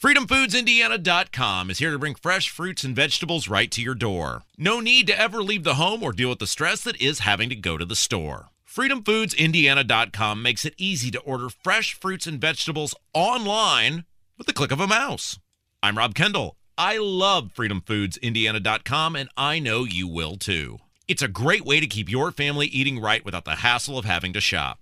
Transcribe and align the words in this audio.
FreedomFoodsIndiana.com 0.00 1.68
is 1.68 1.78
here 1.78 1.90
to 1.90 1.98
bring 1.98 2.14
fresh 2.14 2.48
fruits 2.48 2.84
and 2.84 2.96
vegetables 2.96 3.48
right 3.48 3.70
to 3.70 3.82
your 3.82 3.94
door. 3.94 4.44
No 4.56 4.80
need 4.80 5.06
to 5.08 5.20
ever 5.20 5.42
leave 5.42 5.62
the 5.62 5.74
home 5.74 6.02
or 6.02 6.14
deal 6.14 6.30
with 6.30 6.38
the 6.38 6.46
stress 6.46 6.80
that 6.84 6.98
is 7.02 7.18
having 7.18 7.50
to 7.50 7.54
go 7.54 7.76
to 7.76 7.84
the 7.84 7.94
store. 7.94 8.46
FreedomFoodsIndiana.com 8.66 10.42
makes 10.42 10.64
it 10.64 10.72
easy 10.78 11.10
to 11.10 11.20
order 11.20 11.50
fresh 11.50 11.92
fruits 11.92 12.26
and 12.26 12.40
vegetables 12.40 12.94
online 13.12 14.06
with 14.38 14.46
the 14.46 14.54
click 14.54 14.72
of 14.72 14.80
a 14.80 14.86
mouse. 14.86 15.38
I'm 15.82 15.98
Rob 15.98 16.14
Kendall. 16.14 16.56
I 16.78 16.96
love 16.96 17.52
FreedomFoodsIndiana.com, 17.52 19.16
and 19.16 19.28
I 19.36 19.58
know 19.58 19.84
you 19.84 20.08
will 20.08 20.36
too. 20.36 20.78
It's 21.08 21.20
a 21.20 21.28
great 21.28 21.66
way 21.66 21.78
to 21.78 21.86
keep 21.86 22.10
your 22.10 22.32
family 22.32 22.68
eating 22.68 23.02
right 23.02 23.22
without 23.22 23.44
the 23.44 23.56
hassle 23.56 23.98
of 23.98 24.06
having 24.06 24.32
to 24.32 24.40
shop. 24.40 24.78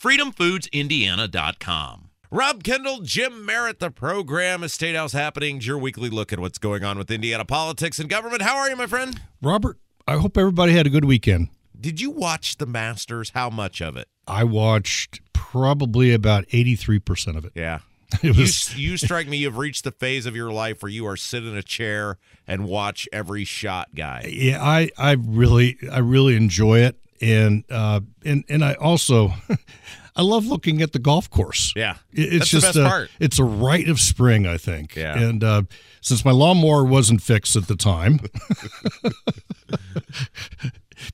FreedomFoodsIndiana.com. 0.00 2.11
Rob 2.32 2.64
Kendall, 2.64 3.02
Jim 3.02 3.44
Merritt, 3.44 3.78
the 3.78 3.90
program 3.90 4.62
is 4.62 4.72
State 4.72 4.96
House 4.96 5.12
Happenings, 5.12 5.66
your 5.66 5.76
weekly 5.76 6.08
look 6.08 6.32
at 6.32 6.38
what's 6.38 6.56
going 6.56 6.82
on 6.82 6.96
with 6.96 7.10
Indiana 7.10 7.44
politics 7.44 7.98
and 7.98 8.08
government. 8.08 8.40
How 8.40 8.56
are 8.56 8.70
you, 8.70 8.76
my 8.76 8.86
friend? 8.86 9.20
Robert, 9.42 9.76
I 10.08 10.16
hope 10.16 10.38
everybody 10.38 10.72
had 10.72 10.86
a 10.86 10.88
good 10.88 11.04
weekend. 11.04 11.50
Did 11.78 12.00
you 12.00 12.10
watch 12.10 12.56
the 12.56 12.64
Masters? 12.64 13.32
How 13.34 13.50
much 13.50 13.82
of 13.82 13.98
it? 13.98 14.08
I 14.26 14.44
watched 14.44 15.20
probably 15.34 16.14
about 16.14 16.46
83% 16.46 17.36
of 17.36 17.44
it. 17.44 17.52
Yeah. 17.54 17.80
It 18.22 18.34
was 18.34 18.74
you, 18.78 18.92
you 18.92 18.96
strike 18.96 19.28
me, 19.28 19.36
you've 19.36 19.58
reached 19.58 19.84
the 19.84 19.92
phase 19.92 20.24
of 20.24 20.34
your 20.34 20.50
life 20.50 20.82
where 20.82 20.90
you 20.90 21.06
are 21.06 21.18
sit 21.18 21.44
in 21.44 21.54
a 21.54 21.62
chair 21.62 22.16
and 22.46 22.64
watch 22.66 23.06
every 23.12 23.44
shot 23.44 23.94
guy. 23.94 24.26
yeah, 24.30 24.62
I 24.62 24.88
I 24.96 25.12
really 25.12 25.76
I 25.90 25.98
really 25.98 26.36
enjoy 26.36 26.80
it 26.80 26.96
and 27.22 27.64
uh 27.70 28.00
and 28.24 28.44
and 28.50 28.62
I 28.62 28.74
also 28.74 29.32
I 30.14 30.22
love 30.22 30.46
looking 30.46 30.82
at 30.82 30.92
the 30.92 30.98
golf 30.98 31.30
course. 31.30 31.72
Yeah. 31.74 31.96
It- 32.12 32.30
That's 32.30 32.42
It's 32.42 32.50
the 32.50 32.56
just 32.60 32.66
best 32.66 32.76
a, 32.78 32.84
part. 32.88 33.10
it's 33.18 33.38
a 33.38 33.44
rite 33.44 33.88
of 33.88 33.98
spring, 34.00 34.46
I 34.46 34.58
think. 34.58 34.94
Yeah. 34.96 35.18
And 35.18 35.42
uh, 35.42 35.62
since 36.00 36.24
my 36.24 36.32
lawnmower 36.32 36.84
wasn't 36.84 37.22
fixed 37.22 37.56
at 37.56 37.66
the 37.66 37.76
time, 37.76 38.20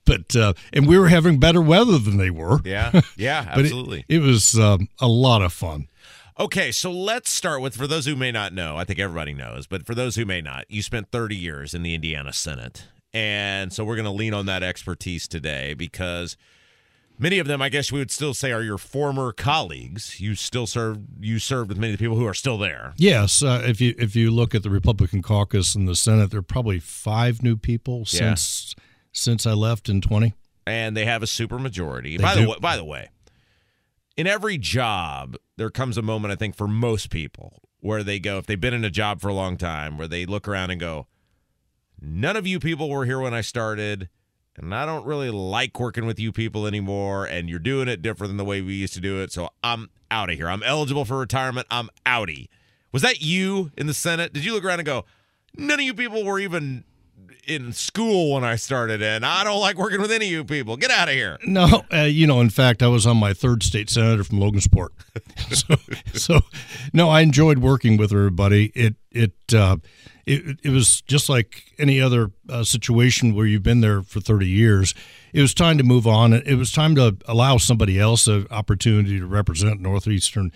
but 0.04 0.34
uh, 0.36 0.52
and 0.72 0.86
we 0.86 0.98
were 0.98 1.08
having 1.08 1.38
better 1.38 1.60
weather 1.60 1.98
than 1.98 2.16
they 2.16 2.30
were. 2.30 2.60
Yeah. 2.64 3.00
Yeah, 3.16 3.44
But 3.54 3.60
it- 3.60 3.66
absolutely. 3.66 4.04
It, 4.08 4.20
was 4.20 4.58
um, 4.58 4.88
a 5.00 5.08
lot 5.08 5.42
of 5.42 5.52
fun. 5.52 5.88
Okay, 6.38 6.70
so 6.70 6.90
let's 6.92 7.30
start 7.30 7.60
with 7.60 7.74
for 7.76 7.86
those 7.88 8.06
who 8.06 8.14
may 8.14 8.30
not 8.30 8.52
know, 8.52 8.76
I 8.76 8.84
think 8.84 9.00
everybody 9.00 9.34
knows, 9.34 9.66
but 9.66 9.84
for 9.84 9.94
those 9.94 10.14
who 10.14 10.24
may 10.24 10.40
not, 10.40 10.66
you 10.68 10.82
spent 10.82 11.10
30 11.10 11.34
years 11.34 11.74
in 11.74 11.82
the 11.82 11.94
Indiana 11.94 12.32
Senate. 12.32 12.84
And 13.12 13.72
so 13.72 13.84
we're 13.84 13.96
going 13.96 14.04
to 14.04 14.12
lean 14.12 14.34
on 14.34 14.46
that 14.46 14.62
expertise 14.62 15.26
today 15.26 15.74
because 15.74 16.36
many 17.18 17.38
of 17.38 17.46
them, 17.46 17.60
I 17.60 17.68
guess 17.68 17.90
we 17.92 17.98
would 17.98 18.10
still 18.10 18.34
say, 18.34 18.52
are 18.52 18.62
your 18.62 18.78
former 18.78 19.32
colleagues. 19.32 20.20
You 20.20 20.34
still 20.34 20.66
serve, 20.66 20.98
you 21.20 21.38
served 21.38 21.68
with 21.68 21.78
many 21.78 21.92
of 21.92 21.98
the 21.98 22.04
people 22.04 22.16
who 22.16 22.26
are 22.26 22.34
still 22.34 22.58
there. 22.58 22.94
Yes, 22.96 23.42
uh, 23.42 23.62
if 23.66 23.80
you 23.80 23.94
if 23.98 24.14
you 24.16 24.30
look 24.30 24.54
at 24.54 24.62
the 24.62 24.70
Republican 24.70 25.22
caucus 25.22 25.74
and 25.74 25.86
the 25.88 25.96
Senate, 25.96 26.30
there 26.30 26.40
are 26.40 26.42
probably 26.42 26.78
five 26.78 27.42
new 27.42 27.56
people 27.56 27.98
Yeah. 28.00 28.34
since 28.34 28.74
since 29.12 29.46
I 29.46 29.52
left 29.52 29.88
in 29.88 30.00
twenty. 30.00 30.34
and 30.66 30.96
they 30.96 31.04
have 31.06 31.22
a 31.22 31.26
supermajority. 31.26 32.20
By 32.20 32.34
the 32.36 32.48
way, 32.48 32.56
by 32.60 32.76
the 32.76 32.84
way, 32.84 33.08
in 34.16 34.26
every 34.26 34.58
job, 34.58 35.36
there 35.56 35.70
comes 35.70 35.96
a 35.96 36.02
moment 36.02 36.32
I 36.32 36.36
think 36.36 36.54
for 36.56 36.68
most 36.68 37.10
people 37.10 37.62
where 37.80 38.02
they 38.02 38.18
go 38.18 38.38
if 38.38 38.46
they've 38.46 38.60
been 38.60 38.74
in 38.74 38.84
a 38.84 38.90
job 38.90 39.20
for 39.20 39.28
a 39.28 39.34
long 39.34 39.56
time 39.56 39.96
where 39.96 40.08
they 40.08 40.26
look 40.26 40.46
around 40.48 40.70
and 40.70 40.78
go, 40.80 41.06
"None 42.00 42.36
of 42.36 42.46
you 42.46 42.60
people 42.60 42.88
were 42.90 43.04
here 43.06 43.20
when 43.20 43.32
I 43.34 43.40
started." 43.40 44.08
And 44.58 44.74
I 44.74 44.84
don't 44.86 45.06
really 45.06 45.30
like 45.30 45.78
working 45.78 46.06
with 46.06 46.18
you 46.18 46.32
people 46.32 46.66
anymore, 46.66 47.26
and 47.26 47.48
you're 47.48 47.58
doing 47.58 47.88
it 47.88 48.02
different 48.02 48.30
than 48.30 48.36
the 48.36 48.44
way 48.44 48.60
we 48.60 48.74
used 48.74 48.94
to 48.94 49.00
do 49.00 49.20
it. 49.20 49.32
So 49.32 49.50
I'm 49.62 49.90
out 50.10 50.30
of 50.30 50.36
here. 50.36 50.48
I'm 50.48 50.62
eligible 50.62 51.04
for 51.04 51.18
retirement. 51.18 51.66
I'm 51.70 51.88
outie. 52.04 52.48
Was 52.92 53.02
that 53.02 53.20
you 53.20 53.70
in 53.76 53.86
the 53.86 53.94
Senate? 53.94 54.32
Did 54.32 54.44
you 54.44 54.54
look 54.54 54.64
around 54.64 54.80
and 54.80 54.86
go, 54.86 55.04
none 55.56 55.78
of 55.78 55.84
you 55.84 55.94
people 55.94 56.24
were 56.24 56.38
even 56.38 56.84
in 57.46 57.72
school 57.72 58.34
when 58.34 58.44
I 58.44 58.56
started, 58.56 59.02
and 59.02 59.24
I 59.24 59.42
don't 59.42 59.60
like 59.60 59.76
working 59.76 60.00
with 60.00 60.12
any 60.12 60.26
of 60.26 60.32
you 60.32 60.44
people. 60.44 60.76
Get 60.76 60.90
out 60.90 61.08
of 61.08 61.14
here. 61.14 61.38
No, 61.46 61.84
uh, 61.92 62.02
you 62.02 62.26
know, 62.26 62.40
in 62.40 62.50
fact, 62.50 62.82
I 62.82 62.88
was 62.88 63.06
on 63.06 63.16
my 63.16 63.32
third 63.32 63.62
state 63.62 63.88
senator 63.90 64.22
from 64.22 64.38
Logansport. 64.38 64.90
so, 65.54 65.76
so 66.12 66.40
no, 66.92 67.08
I 67.08 67.22
enjoyed 67.22 67.58
working 67.58 67.96
with 67.96 68.12
everybody. 68.12 68.70
It 68.74 68.96
it 69.10 69.32
uh, 69.54 69.78
it, 70.28 70.60
it 70.62 70.70
was 70.70 71.00
just 71.02 71.28
like 71.28 71.72
any 71.78 72.00
other 72.00 72.30
uh, 72.48 72.62
situation 72.64 73.34
where 73.34 73.46
you've 73.46 73.62
been 73.62 73.80
there 73.80 74.02
for 74.02 74.20
thirty 74.20 74.48
years. 74.48 74.94
It 75.32 75.40
was 75.40 75.54
time 75.54 75.78
to 75.78 75.84
move 75.84 76.06
on. 76.06 76.32
It 76.32 76.54
was 76.56 76.70
time 76.72 76.94
to 76.96 77.16
allow 77.26 77.56
somebody 77.56 77.98
else 77.98 78.26
an 78.26 78.46
opportunity 78.50 79.18
to 79.18 79.26
represent 79.26 79.80
northeastern 79.80 80.52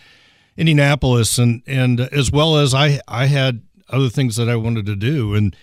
Indianapolis, 0.57 1.39
and 1.39 1.63
and 1.67 2.01
as 2.01 2.31
well 2.31 2.57
as 2.57 2.75
I 2.75 3.01
I 3.09 3.27
had 3.27 3.63
other 3.89 4.09
things 4.09 4.37
that 4.37 4.49
I 4.49 4.57
wanted 4.57 4.87
to 4.87 4.97
do, 4.97 5.35
and 5.35 5.57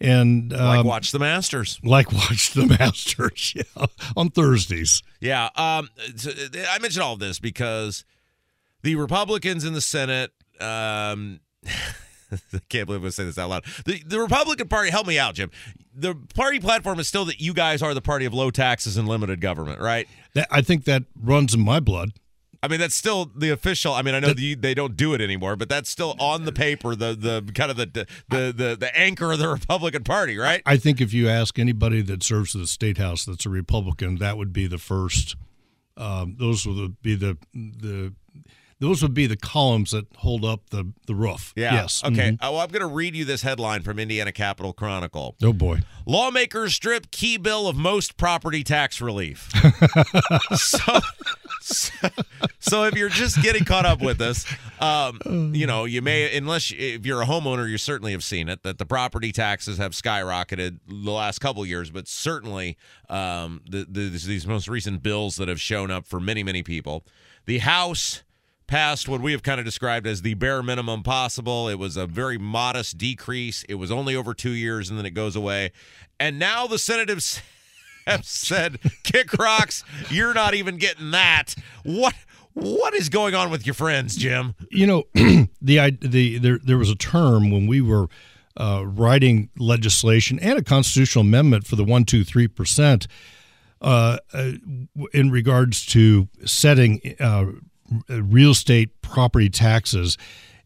and 0.00 0.50
Like 0.52 0.80
um, 0.80 0.86
watch 0.86 1.12
the 1.12 1.18
Masters. 1.20 1.78
like 1.84 2.10
watch 2.12 2.52
the 2.54 2.66
Masters 2.66 3.54
yeah, 3.56 3.86
on 4.16 4.30
Thursdays. 4.30 5.02
Yeah. 5.20 5.50
Um, 5.56 5.88
so, 6.16 6.30
I 6.68 6.78
mentioned 6.80 7.02
all 7.04 7.14
of 7.14 7.20
this 7.20 7.38
because 7.38 8.04
the 8.82 8.96
Republicans 8.96 9.64
in 9.64 9.72
the 9.72 9.80
Senate. 9.80 10.32
Um, 10.60 11.40
I 12.52 12.60
can't 12.68 12.86
believe 12.86 12.98
I'm 12.98 13.02
going 13.02 13.02
to 13.02 13.12
say 13.12 13.24
this 13.24 13.38
out 13.38 13.50
loud. 13.50 13.64
The, 13.84 14.02
the 14.06 14.20
Republican 14.20 14.68
Party, 14.68 14.90
help 14.90 15.06
me 15.06 15.18
out, 15.18 15.34
Jim. 15.34 15.50
The 15.94 16.14
party 16.34 16.58
platform 16.60 16.98
is 16.98 17.08
still 17.08 17.24
that 17.26 17.40
you 17.40 17.52
guys 17.52 17.82
are 17.82 17.92
the 17.94 18.00
party 18.00 18.24
of 18.24 18.32
low 18.32 18.50
taxes 18.50 18.96
and 18.96 19.06
limited 19.06 19.40
government, 19.40 19.80
right? 19.80 20.08
That 20.34 20.48
I 20.50 20.62
think 20.62 20.84
that 20.84 21.04
runs 21.20 21.54
in 21.54 21.60
my 21.60 21.80
blood. 21.80 22.12
I 22.64 22.68
mean, 22.68 22.78
that's 22.78 22.94
still 22.94 23.30
the 23.36 23.50
official. 23.50 23.92
I 23.92 24.02
mean, 24.02 24.14
I 24.14 24.20
know 24.20 24.32
the, 24.32 24.54
they 24.54 24.72
don't 24.72 24.96
do 24.96 25.14
it 25.14 25.20
anymore, 25.20 25.56
but 25.56 25.68
that's 25.68 25.90
still 25.90 26.14
on 26.20 26.44
the 26.44 26.52
paper. 26.52 26.94
The 26.94 27.14
the 27.14 27.52
kind 27.52 27.72
of 27.72 27.76
the 27.76 28.06
the 28.28 28.54
the, 28.56 28.76
the 28.78 28.96
anchor 28.96 29.32
of 29.32 29.40
the 29.40 29.48
Republican 29.48 30.04
Party, 30.04 30.38
right? 30.38 30.62
I 30.64 30.76
think 30.76 31.00
if 31.00 31.12
you 31.12 31.28
ask 31.28 31.58
anybody 31.58 32.02
that 32.02 32.22
serves 32.22 32.54
in 32.54 32.60
the 32.60 32.68
state 32.68 32.98
house 32.98 33.24
that's 33.24 33.46
a 33.46 33.50
Republican, 33.50 34.16
that 34.16 34.36
would 34.38 34.52
be 34.52 34.68
the 34.68 34.78
first. 34.78 35.34
Um, 35.96 36.36
those 36.38 36.64
would 36.64 37.02
be 37.02 37.16
the 37.16 37.36
the 37.52 38.14
those 38.82 39.00
would 39.00 39.14
be 39.14 39.28
the 39.28 39.36
columns 39.36 39.92
that 39.92 40.06
hold 40.16 40.44
up 40.44 40.70
the 40.70 40.92
the 41.06 41.14
roof. 41.14 41.52
Yeah. 41.54 41.74
Yes. 41.74 42.02
Okay. 42.04 42.32
Mhm. 42.32 42.34
Uh, 42.34 42.50
well, 42.50 42.58
I'm 42.58 42.68
going 42.68 42.80
to 42.80 42.92
read 42.92 43.14
you 43.14 43.24
this 43.24 43.42
headline 43.42 43.82
from 43.82 44.00
Indiana 44.00 44.32
Capital 44.32 44.72
Chronicle. 44.72 45.36
Oh 45.40 45.52
boy. 45.52 45.82
Lawmakers 46.04 46.74
strip 46.74 47.12
key 47.12 47.36
bill 47.36 47.68
of 47.68 47.76
most 47.76 48.16
property 48.16 48.64
tax 48.64 49.00
relief. 49.00 49.52
so, 50.56 50.98
so, 51.60 52.08
so 52.58 52.82
if 52.84 52.96
you're 52.96 53.08
just 53.08 53.40
getting 53.40 53.64
caught 53.64 53.86
up 53.86 54.02
with 54.02 54.18
this, 54.18 54.44
um, 54.80 55.52
you 55.54 55.64
know, 55.68 55.84
you 55.84 56.02
may, 56.02 56.36
unless 56.36 56.72
if 56.76 57.06
you're 57.06 57.22
a 57.22 57.26
homeowner, 57.26 57.70
you 57.70 57.78
certainly 57.78 58.10
have 58.10 58.24
seen 58.24 58.48
it 58.48 58.64
that 58.64 58.78
the 58.78 58.86
property 58.86 59.30
taxes 59.30 59.78
have 59.78 59.92
skyrocketed 59.92 60.80
the 60.88 61.12
last 61.12 61.38
couple 61.38 61.64
years, 61.64 61.88
but 61.90 62.08
certainly 62.08 62.76
um, 63.08 63.62
the, 63.70 63.86
the, 63.88 64.08
these 64.08 64.44
most 64.44 64.66
recent 64.66 65.04
bills 65.04 65.36
that 65.36 65.46
have 65.46 65.60
shown 65.60 65.92
up 65.92 66.04
for 66.04 66.18
many, 66.18 66.42
many 66.42 66.64
people. 66.64 67.04
The 67.46 67.58
House 67.58 68.24
passed 68.72 69.06
what 69.06 69.20
we 69.20 69.32
have 69.32 69.42
kind 69.42 69.60
of 69.60 69.66
described 69.66 70.06
as 70.06 70.22
the 70.22 70.32
bare 70.32 70.62
minimum 70.62 71.02
possible. 71.02 71.68
It 71.68 71.78
was 71.78 71.98
a 71.98 72.06
very 72.06 72.38
modest 72.38 72.96
decrease. 72.96 73.64
It 73.68 73.74
was 73.74 73.92
only 73.92 74.16
over 74.16 74.32
two 74.32 74.52
years 74.52 74.88
and 74.88 74.98
then 74.98 75.04
it 75.04 75.10
goes 75.10 75.36
away. 75.36 75.72
And 76.18 76.38
now 76.38 76.66
the 76.66 76.78
Senate 76.78 77.10
have, 78.06 78.24
said, 78.24 78.78
kick 79.02 79.34
rocks, 79.34 79.84
you're 80.08 80.32
not 80.32 80.54
even 80.54 80.78
getting 80.78 81.10
that. 81.10 81.54
What 81.82 82.14
what 82.54 82.94
is 82.94 83.10
going 83.10 83.34
on 83.34 83.50
with 83.50 83.66
your 83.66 83.74
friends, 83.74 84.16
Jim? 84.16 84.54
You 84.70 84.86
know, 84.86 85.02
the 85.60 85.98
the 86.00 86.38
there 86.38 86.58
there 86.64 86.78
was 86.78 86.88
a 86.88 86.96
term 86.96 87.50
when 87.50 87.66
we 87.66 87.82
were 87.82 88.08
uh, 88.56 88.84
writing 88.86 89.50
legislation 89.58 90.38
and 90.38 90.58
a 90.58 90.64
constitutional 90.64 91.26
amendment 91.26 91.66
for 91.66 91.76
the 91.76 91.84
one 91.84 92.06
two 92.06 92.24
three 92.24 92.48
percent 92.48 93.06
uh, 93.82 94.16
uh, 94.32 94.52
in 95.12 95.30
regards 95.30 95.84
to 95.86 96.28
setting 96.46 97.16
uh, 97.20 97.46
real 98.08 98.50
estate 98.50 98.90
property 99.02 99.48
taxes, 99.48 100.18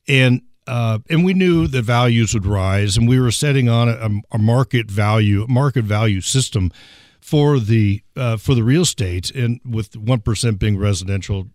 and 0.09 0.43
uh, 0.67 0.99
and 1.09 1.25
we 1.25 1.33
knew 1.35 1.67
the 1.67 1.83
values 1.83 2.35
would 2.35 2.47
rise, 2.47 2.97
and 2.97 3.09
we 3.09 3.21
were 3.21 3.31
setting 3.31 3.69
on 3.69 3.89
a, 3.89 4.11
a 4.33 4.39
market 4.39 4.91
value 4.91 5.47
market 5.49 5.85
value 5.85 6.21
system 6.21 6.71
for 7.21 7.59
the 7.59 8.03
uh, 8.17 8.37
for 8.37 8.55
the 8.55 8.63
real 8.63 8.83
estate, 8.83 9.31
and 9.31 9.61
with 9.65 9.97
one 9.97 10.21
percent 10.21 10.59
being 10.59 10.79
residential, 10.79 11.49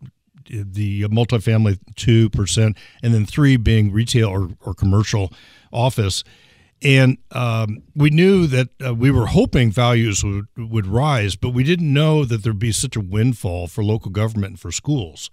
the 0.49 1.03
multifamily 1.03 1.77
two 1.95 2.29
percent, 2.29 2.77
and 3.03 3.13
then 3.13 3.25
three 3.25 3.57
being 3.57 3.91
retail 3.91 4.29
or, 4.29 4.49
or 4.65 4.73
commercial 4.73 5.31
office. 5.71 6.23
And 6.83 7.19
um, 7.31 7.83
we 7.95 8.09
knew 8.09 8.47
that 8.47 8.69
uh, 8.83 8.95
we 8.95 9.11
were 9.11 9.27
hoping 9.27 9.71
values 9.71 10.23
would, 10.23 10.47
would 10.57 10.87
rise, 10.87 11.35
but 11.35 11.49
we 11.49 11.63
didn't 11.63 11.93
know 11.93 12.25
that 12.25 12.41
there'd 12.41 12.57
be 12.57 12.71
such 12.71 12.95
a 12.95 12.99
windfall 12.99 13.67
for 13.67 13.83
local 13.83 14.09
government 14.09 14.51
and 14.53 14.59
for 14.59 14.71
schools. 14.71 15.29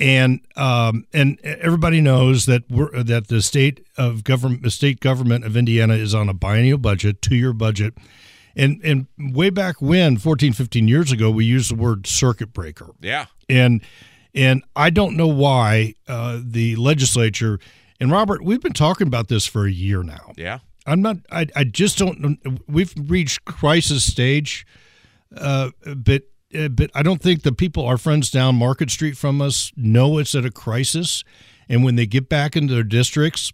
And 0.00 0.40
um, 0.56 1.06
and 1.12 1.40
everybody 1.42 2.00
knows 2.00 2.46
that 2.46 2.68
we're, 2.68 3.02
that 3.02 3.28
the 3.28 3.40
state 3.40 3.86
of 3.96 4.24
government, 4.24 4.62
the 4.62 4.70
state 4.70 4.98
government 5.00 5.44
of 5.44 5.56
Indiana 5.56 5.94
is 5.94 6.14
on 6.14 6.28
a 6.28 6.34
biennial 6.34 6.78
budget, 6.78 7.22
two 7.22 7.36
year 7.36 7.52
budget. 7.52 7.94
And 8.56 8.80
and 8.82 9.06
way 9.18 9.50
back 9.50 9.80
when, 9.80 10.16
14, 10.16 10.52
15 10.52 10.88
years 10.88 11.12
ago, 11.12 11.30
we 11.30 11.44
used 11.44 11.70
the 11.70 11.76
word 11.76 12.06
circuit 12.06 12.52
breaker. 12.52 12.90
Yeah. 13.00 13.26
And 13.48 13.82
and 14.34 14.64
I 14.74 14.90
don't 14.90 15.16
know 15.16 15.28
why 15.28 15.94
uh, 16.08 16.40
the 16.42 16.74
legislature 16.74 17.60
and 18.00 18.10
Robert, 18.10 18.44
we've 18.44 18.60
been 18.60 18.72
talking 18.72 19.06
about 19.06 19.28
this 19.28 19.46
for 19.46 19.66
a 19.66 19.70
year 19.70 20.02
now. 20.02 20.32
Yeah. 20.36 20.58
I'm 20.86 21.00
not. 21.00 21.16
I, 21.30 21.46
I 21.56 21.64
just 21.64 21.98
don't. 21.98 22.60
We've 22.68 22.92
reached 22.98 23.44
crisis 23.46 24.04
stage, 24.04 24.66
uh, 25.34 25.70
but 25.96 26.24
but 26.70 26.90
I 26.94 27.02
don't 27.02 27.20
think 27.20 27.42
the 27.42 27.52
people, 27.52 27.84
our 27.84 27.98
friends 27.98 28.30
down 28.30 28.56
Market 28.56 28.90
Street 28.90 29.16
from 29.16 29.40
us, 29.40 29.72
know 29.76 30.18
it's 30.18 30.34
at 30.34 30.44
a 30.44 30.50
crisis. 30.50 31.24
And 31.68 31.84
when 31.84 31.96
they 31.96 32.06
get 32.06 32.28
back 32.28 32.56
into 32.56 32.74
their 32.74 32.82
districts, 32.82 33.52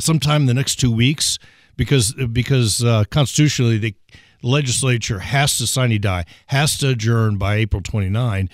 sometime 0.00 0.42
in 0.42 0.46
the 0.46 0.54
next 0.54 0.76
two 0.76 0.92
weeks, 0.92 1.38
because 1.76 2.12
because 2.32 2.84
uh, 2.84 3.04
constitutionally 3.10 3.78
the 3.78 3.94
legislature 4.42 5.20
has 5.20 5.58
to 5.58 5.66
sine 5.66 6.00
die, 6.00 6.24
has 6.46 6.78
to 6.78 6.90
adjourn 6.90 7.38
by 7.38 7.56
April 7.56 7.82
29 7.82 8.48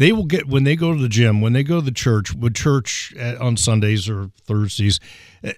they 0.00 0.12
will 0.12 0.24
get 0.24 0.48
when 0.48 0.64
they 0.64 0.76
go 0.76 0.94
to 0.94 0.98
the 0.98 1.10
gym, 1.10 1.42
when 1.42 1.52
they 1.52 1.62
go 1.62 1.78
to 1.78 1.84
the 1.84 1.92
church, 1.92 2.34
with 2.34 2.54
church 2.54 3.14
on 3.38 3.58
Sundays 3.58 4.08
or 4.08 4.30
Thursdays, 4.46 4.98
uh, 5.44 5.52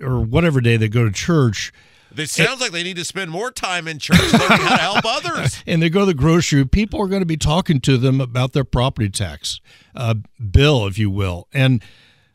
or 0.00 0.22
whatever 0.22 0.60
day 0.60 0.76
they 0.76 0.88
go 0.88 1.04
to 1.04 1.12
church. 1.12 1.72
It 2.14 2.30
sounds 2.30 2.60
like 2.60 2.72
they 2.72 2.82
need 2.82 2.96
to 2.96 3.04
spend 3.04 3.30
more 3.30 3.50
time 3.50 3.88
in 3.88 3.98
church 3.98 4.20
learning 4.32 4.58
how 4.58 4.76
to 4.76 4.82
help 4.82 5.04
others. 5.04 5.62
And 5.66 5.82
they 5.82 5.90
go 5.90 6.00
to 6.00 6.06
the 6.06 6.14
grocery. 6.14 6.66
People 6.66 7.00
are 7.02 7.08
going 7.08 7.22
to 7.22 7.26
be 7.26 7.36
talking 7.36 7.80
to 7.80 7.96
them 7.96 8.20
about 8.20 8.52
their 8.52 8.64
property 8.64 9.10
tax 9.10 9.60
uh, 9.94 10.14
bill, 10.50 10.86
if 10.86 10.98
you 10.98 11.10
will. 11.10 11.48
And 11.52 11.82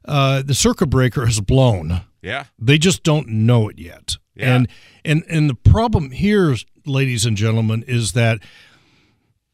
uh, 0.05 0.41
the 0.43 0.53
circuit 0.53 0.87
breaker 0.87 1.25
has 1.25 1.39
blown. 1.39 2.01
Yeah, 2.21 2.45
they 2.59 2.77
just 2.77 3.03
don't 3.03 3.27
know 3.27 3.69
it 3.69 3.79
yet. 3.79 4.17
Yeah. 4.35 4.55
And 4.55 4.67
and 5.03 5.23
and 5.27 5.49
the 5.49 5.55
problem 5.55 6.11
here, 6.11 6.55
ladies 6.85 7.25
and 7.25 7.35
gentlemen, 7.35 7.83
is 7.87 8.13
that 8.13 8.39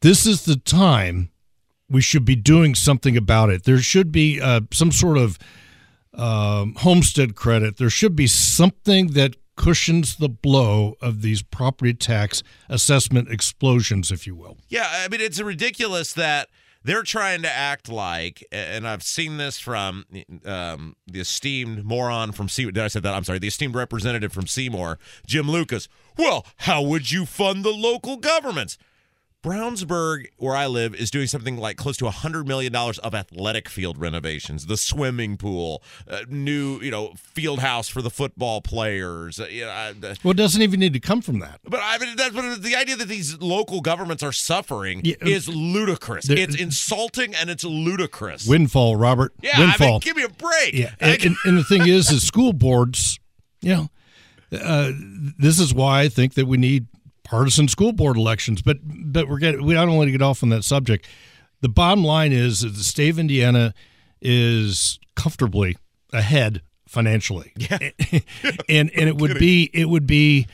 this 0.00 0.26
is 0.26 0.44
the 0.44 0.56
time 0.56 1.30
we 1.88 2.00
should 2.00 2.24
be 2.24 2.36
doing 2.36 2.74
something 2.74 3.16
about 3.16 3.50
it. 3.50 3.64
There 3.64 3.78
should 3.78 4.12
be 4.12 4.40
uh, 4.40 4.60
some 4.72 4.92
sort 4.92 5.16
of 5.16 5.38
um, 6.14 6.74
homestead 6.74 7.34
credit. 7.34 7.76
There 7.76 7.90
should 7.90 8.14
be 8.14 8.26
something 8.26 9.08
that 9.08 9.36
cushions 9.58 10.16
the 10.16 10.28
blow 10.28 10.94
of 11.02 11.20
these 11.20 11.42
property 11.42 11.92
tax 11.92 12.42
assessment 12.70 13.28
explosions, 13.28 14.10
if 14.10 14.26
you 14.26 14.34
will. 14.34 14.56
Yeah, 14.68 14.88
I 14.88 15.08
mean, 15.08 15.20
it's 15.20 15.40
ridiculous 15.40 16.12
that 16.14 16.48
they're 16.84 17.02
trying 17.02 17.42
to 17.42 17.50
act 17.50 17.88
like, 17.88 18.46
and 18.52 18.86
I've 18.86 19.02
seen 19.02 19.36
this 19.36 19.58
from 19.58 20.04
um, 20.44 20.94
the 21.06 21.20
esteemed 21.20 21.84
moron 21.84 22.30
from 22.32 22.48
Seymour. 22.48 22.72
Did 22.72 22.84
I 22.84 22.88
say 22.88 23.00
that? 23.00 23.12
I'm 23.12 23.24
sorry. 23.24 23.40
The 23.40 23.48
esteemed 23.48 23.74
representative 23.74 24.32
from 24.32 24.46
Seymour, 24.46 24.98
Jim 25.26 25.50
Lucas. 25.50 25.88
Well, 26.16 26.46
how 26.58 26.80
would 26.80 27.10
you 27.10 27.26
fund 27.26 27.64
the 27.64 27.72
local 27.72 28.16
governments? 28.16 28.78
Brownsburg, 29.44 30.26
where 30.36 30.56
I 30.56 30.66
live, 30.66 30.94
is 30.96 31.12
doing 31.12 31.28
something 31.28 31.56
like 31.56 31.76
close 31.76 31.96
to 31.98 32.06
$100 32.06 32.46
million 32.46 32.74
of 32.74 33.14
athletic 33.14 33.68
field 33.68 33.96
renovations, 33.96 34.66
the 34.66 34.76
swimming 34.76 35.36
pool, 35.36 35.82
uh, 36.08 36.22
new, 36.28 36.80
you 36.80 36.90
know, 36.90 37.14
field 37.16 37.60
house 37.60 37.88
for 37.88 38.02
the 38.02 38.10
football 38.10 38.60
players. 38.60 39.38
Uh, 39.38 39.46
you 39.48 39.64
know, 39.64 39.70
uh, 39.70 40.14
well, 40.24 40.32
it 40.32 40.36
doesn't 40.36 40.60
even 40.60 40.80
need 40.80 40.92
to 40.92 41.00
come 41.00 41.22
from 41.22 41.38
that. 41.38 41.60
But 41.62 41.80
I 41.82 41.98
mean, 41.98 42.16
that's 42.16 42.34
what 42.34 42.62
the 42.62 42.74
idea 42.74 42.96
that 42.96 43.06
these 43.06 43.40
local 43.40 43.80
governments 43.80 44.24
are 44.24 44.32
suffering 44.32 45.02
yeah, 45.04 45.14
uh, 45.22 45.28
is 45.28 45.48
ludicrous. 45.48 46.28
It's 46.28 46.56
insulting 46.56 47.34
and 47.36 47.48
it's 47.48 47.62
ludicrous. 47.62 48.46
Windfall, 48.46 48.96
Robert. 48.96 49.34
Yeah, 49.40 49.60
windfall. 49.60 49.86
I 49.86 49.90
mean, 49.90 50.00
give 50.00 50.16
me 50.16 50.24
a 50.24 50.28
break. 50.28 50.74
Yeah, 50.74 50.94
and, 50.98 51.24
and, 51.24 51.36
and 51.44 51.58
the 51.58 51.64
thing 51.64 51.86
is, 51.86 52.10
is 52.10 52.26
school 52.26 52.52
boards, 52.52 53.20
you 53.60 53.74
know, 53.74 53.88
uh, 54.50 54.90
this 55.38 55.60
is 55.60 55.72
why 55.72 56.00
I 56.00 56.08
think 56.08 56.34
that 56.34 56.46
we 56.46 56.56
need 56.56 56.86
partisan 57.28 57.68
school 57.68 57.92
board 57.92 58.16
elections. 58.16 58.62
But 58.62 58.78
but 58.84 59.28
we're 59.28 59.38
getting 59.38 59.64
we 59.64 59.74
don't 59.74 59.96
want 59.96 60.08
to 60.08 60.12
get 60.12 60.22
off 60.22 60.42
on 60.42 60.48
that 60.50 60.64
subject. 60.64 61.06
The 61.60 61.68
bottom 61.68 62.04
line 62.04 62.32
is 62.32 62.60
that 62.60 62.70
the 62.70 62.84
state 62.84 63.10
of 63.10 63.18
Indiana 63.18 63.74
is 64.20 64.98
comfortably 65.14 65.76
ahead 66.12 66.62
financially. 66.86 67.52
Yeah. 67.56 67.78
and 68.68 68.90
and 68.90 69.08
it 69.08 69.16
would 69.16 69.38
be 69.38 69.70
it 69.72 69.88
would 69.88 70.06
be 70.06 70.46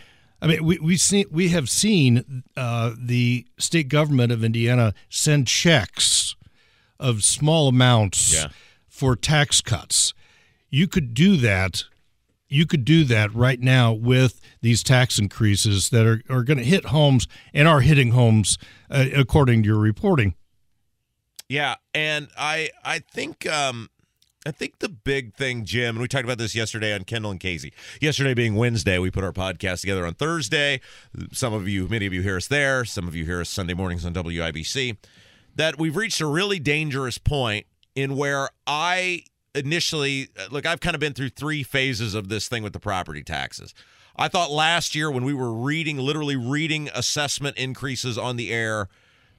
I 0.42 0.46
mean 0.48 0.64
we 0.64 0.78
we 0.78 0.96
see 0.96 1.26
we 1.30 1.48
have 1.50 1.68
seen 1.68 2.42
uh, 2.56 2.94
the 2.98 3.46
state 3.58 3.88
government 3.88 4.32
of 4.32 4.42
Indiana 4.42 4.94
send 5.08 5.46
checks 5.46 6.34
of 6.98 7.22
small 7.22 7.68
amounts 7.68 8.34
yeah. 8.34 8.48
for 8.88 9.16
tax 9.16 9.60
cuts. 9.60 10.14
You 10.70 10.88
could 10.88 11.14
do 11.14 11.36
that 11.36 11.84
you 12.54 12.66
could 12.66 12.84
do 12.84 13.02
that 13.04 13.34
right 13.34 13.60
now 13.60 13.92
with 13.92 14.40
these 14.60 14.84
tax 14.84 15.18
increases 15.18 15.90
that 15.90 16.06
are, 16.06 16.22
are 16.30 16.44
going 16.44 16.58
to 16.58 16.64
hit 16.64 16.86
homes 16.86 17.26
and 17.52 17.66
are 17.66 17.80
hitting 17.80 18.12
homes 18.12 18.58
uh, 18.90 19.06
according 19.14 19.64
to 19.64 19.66
your 19.66 19.78
reporting. 19.78 20.34
Yeah, 21.48 21.74
and 21.92 22.28
I 22.38 22.70
I 22.84 23.00
think 23.00 23.46
um, 23.46 23.90
I 24.46 24.52
think 24.52 24.78
the 24.78 24.88
big 24.88 25.34
thing, 25.34 25.64
Jim, 25.64 25.96
and 25.96 26.00
we 26.00 26.08
talked 26.08 26.24
about 26.24 26.38
this 26.38 26.54
yesterday 26.54 26.94
on 26.94 27.04
Kendall 27.04 27.32
and 27.32 27.40
Casey. 27.40 27.72
Yesterday 28.00 28.34
being 28.34 28.54
Wednesday, 28.54 28.98
we 28.98 29.10
put 29.10 29.24
our 29.24 29.32
podcast 29.32 29.80
together 29.80 30.06
on 30.06 30.14
Thursday. 30.14 30.80
Some 31.32 31.52
of 31.52 31.68
you, 31.68 31.88
many 31.88 32.06
of 32.06 32.12
you 32.12 32.22
hear 32.22 32.36
us 32.36 32.46
there. 32.46 32.84
Some 32.84 33.08
of 33.08 33.14
you 33.14 33.24
hear 33.24 33.40
us 33.40 33.50
Sunday 33.50 33.74
mornings 33.74 34.06
on 34.06 34.14
WIBC. 34.14 34.96
That 35.56 35.78
we've 35.78 35.96
reached 35.96 36.20
a 36.20 36.26
really 36.26 36.60
dangerous 36.60 37.18
point 37.18 37.66
in 37.94 38.16
where 38.16 38.48
I 38.66 39.24
initially, 39.54 40.28
uh, 40.38 40.46
look, 40.50 40.66
I've 40.66 40.80
kind 40.80 40.94
of 40.94 41.00
been 41.00 41.14
through 41.14 41.30
three 41.30 41.62
phases 41.62 42.14
of 42.14 42.28
this 42.28 42.48
thing 42.48 42.62
with 42.62 42.72
the 42.72 42.80
property 42.80 43.22
taxes. 43.22 43.74
I 44.16 44.28
thought 44.28 44.50
last 44.50 44.94
year 44.94 45.10
when 45.10 45.24
we 45.24 45.34
were 45.34 45.52
reading, 45.52 45.98
literally 45.98 46.36
reading 46.36 46.88
assessment 46.94 47.56
increases 47.56 48.16
on 48.16 48.36
the 48.36 48.52
air, 48.52 48.88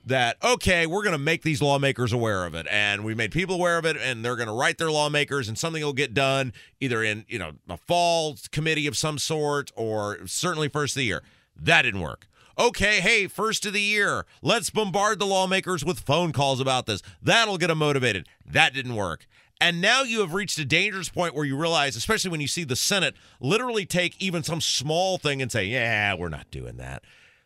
that 0.06 0.38
okay, 0.44 0.86
we're 0.86 1.02
going 1.02 1.14
to 1.14 1.18
make 1.18 1.42
these 1.42 1.62
lawmakers 1.62 2.14
aware 2.14 2.46
of 2.46 2.54
it, 2.54 2.68
and 2.70 3.04
we 3.04 3.16
made 3.16 3.32
people 3.32 3.56
aware 3.56 3.78
of 3.78 3.86
it, 3.86 3.98
and 3.98 4.24
they're 4.24 4.36
going 4.36 4.48
to 4.48 4.54
write 4.54 4.78
their 4.78 4.92
lawmakers, 4.92 5.48
and 5.48 5.58
something 5.58 5.84
will 5.84 5.94
get 5.94 6.14
done 6.14 6.54
either 6.80 7.04
in 7.04 7.26
you 7.28 7.40
know 7.40 7.54
a 7.68 7.78
fall 7.78 8.38
committee 8.52 8.86
of 8.86 8.96
some 8.96 9.18
sort, 9.18 9.72
or 9.76 10.20
certainly 10.28 10.70
first 10.70 10.96
of 10.96 11.00
the 11.00 11.06
year. 11.06 11.24
That 11.56 11.84
didn't 11.84 12.02
work. 12.02 12.28
Okay, 12.58 13.02
hey, 13.02 13.28
first 13.28 13.66
of 13.66 13.74
the 13.74 13.82
year, 13.82 14.26
let's 14.42 14.70
bombard 14.70 15.20
the 15.20 15.26
lawmakers 15.26 15.84
with 15.84 16.00
phone 16.00 16.32
calls 16.32 16.62
about 16.62 16.86
this. 16.86 17.02
That'll 17.22 17.58
get 17.58 17.68
them 17.68 17.80
motivated. 17.80 18.28
That 18.46 18.74
didn't 18.74 18.96
work. 18.96 19.26
And 19.62 19.80
now 19.80 20.04
you 20.04 20.20
have 20.20 20.34
reached 20.34 20.58
a 20.60 20.66
dangerous 20.66 21.10
point 21.10 21.34
where 21.34 21.46
you 21.46 21.56
realize, 21.58 21.96
especially 21.96 22.32
when 22.32 22.42
you 22.42 22.48
see 22.48 22.64
the 22.64 22.76
Senate 22.76 23.16
literally 23.40 23.86
take 23.86 24.22
even 24.22 24.44
some 24.44 24.60
small 24.60 25.18
thing 25.18 25.42
and 25.42 25.52
say, 25.52 25.66
yeah, 25.66 26.14
we're 26.14 26.30
not 26.30 26.52
doing 26.52 26.78
that. 26.78 27.04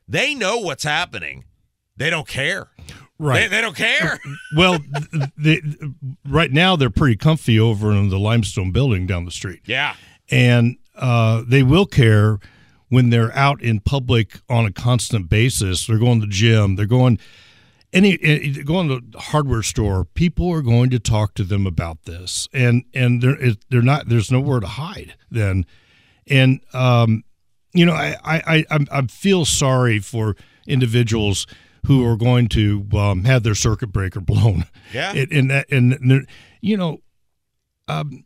They 0.07 0.33
know 0.33 0.57
what's 0.57 0.83
happening. 0.83 1.45
They 1.97 2.09
don't 2.09 2.27
care. 2.27 2.67
Right. 3.19 3.41
They, 3.41 3.47
they 3.47 3.61
don't 3.61 3.75
care. 3.75 4.19
well, 4.55 4.79
they, 5.37 5.61
right 6.27 6.51
now 6.51 6.75
they're 6.75 6.89
pretty 6.89 7.15
comfy 7.17 7.59
over 7.59 7.91
in 7.91 8.09
the 8.09 8.17
limestone 8.17 8.71
building 8.71 9.05
down 9.05 9.25
the 9.25 9.31
street. 9.31 9.61
Yeah. 9.65 9.95
And 10.31 10.77
uh, 10.95 11.43
they 11.47 11.61
will 11.61 11.85
care 11.85 12.39
when 12.87 13.11
they're 13.11 13.35
out 13.37 13.61
in 13.61 13.81
public 13.81 14.39
on 14.49 14.65
a 14.65 14.71
constant 14.71 15.29
basis. 15.29 15.85
They're 15.85 15.99
going 15.99 16.21
to 16.21 16.25
the 16.25 16.31
gym. 16.31 16.75
They're 16.75 16.87
going– 16.87 17.19
any 17.91 18.17
going 18.63 18.87
to 18.89 19.01
the 19.07 19.19
hardware 19.19 19.63
store, 19.63 20.05
people 20.05 20.49
are 20.51 20.61
going 20.61 20.89
to 20.91 20.99
talk 20.99 21.33
to 21.35 21.43
them 21.43 21.65
about 21.65 22.03
this, 22.03 22.47
and 22.53 22.83
and 22.93 23.21
they're 23.21 23.37
they're 23.69 23.81
not. 23.81 24.09
There's 24.09 24.31
nowhere 24.31 24.59
to 24.59 24.67
hide 24.67 25.15
then, 25.31 25.65
and 26.27 26.61
um, 26.73 27.23
you 27.73 27.85
know, 27.85 27.93
I 27.93 28.17
I 28.23 28.65
I, 28.69 28.85
I 28.91 29.01
feel 29.07 29.45
sorry 29.45 29.99
for 29.99 30.35
individuals 30.67 31.47
who 31.87 32.05
are 32.05 32.17
going 32.17 32.47
to 32.49 32.85
um, 32.93 33.23
have 33.23 33.43
their 33.43 33.55
circuit 33.55 33.87
breaker 33.87 34.19
blown. 34.21 34.65
Yeah, 34.93 35.13
and 35.13 35.51
and, 35.51 35.93
and 35.93 36.27
you 36.61 36.77
know, 36.77 37.01
um, 37.87 38.25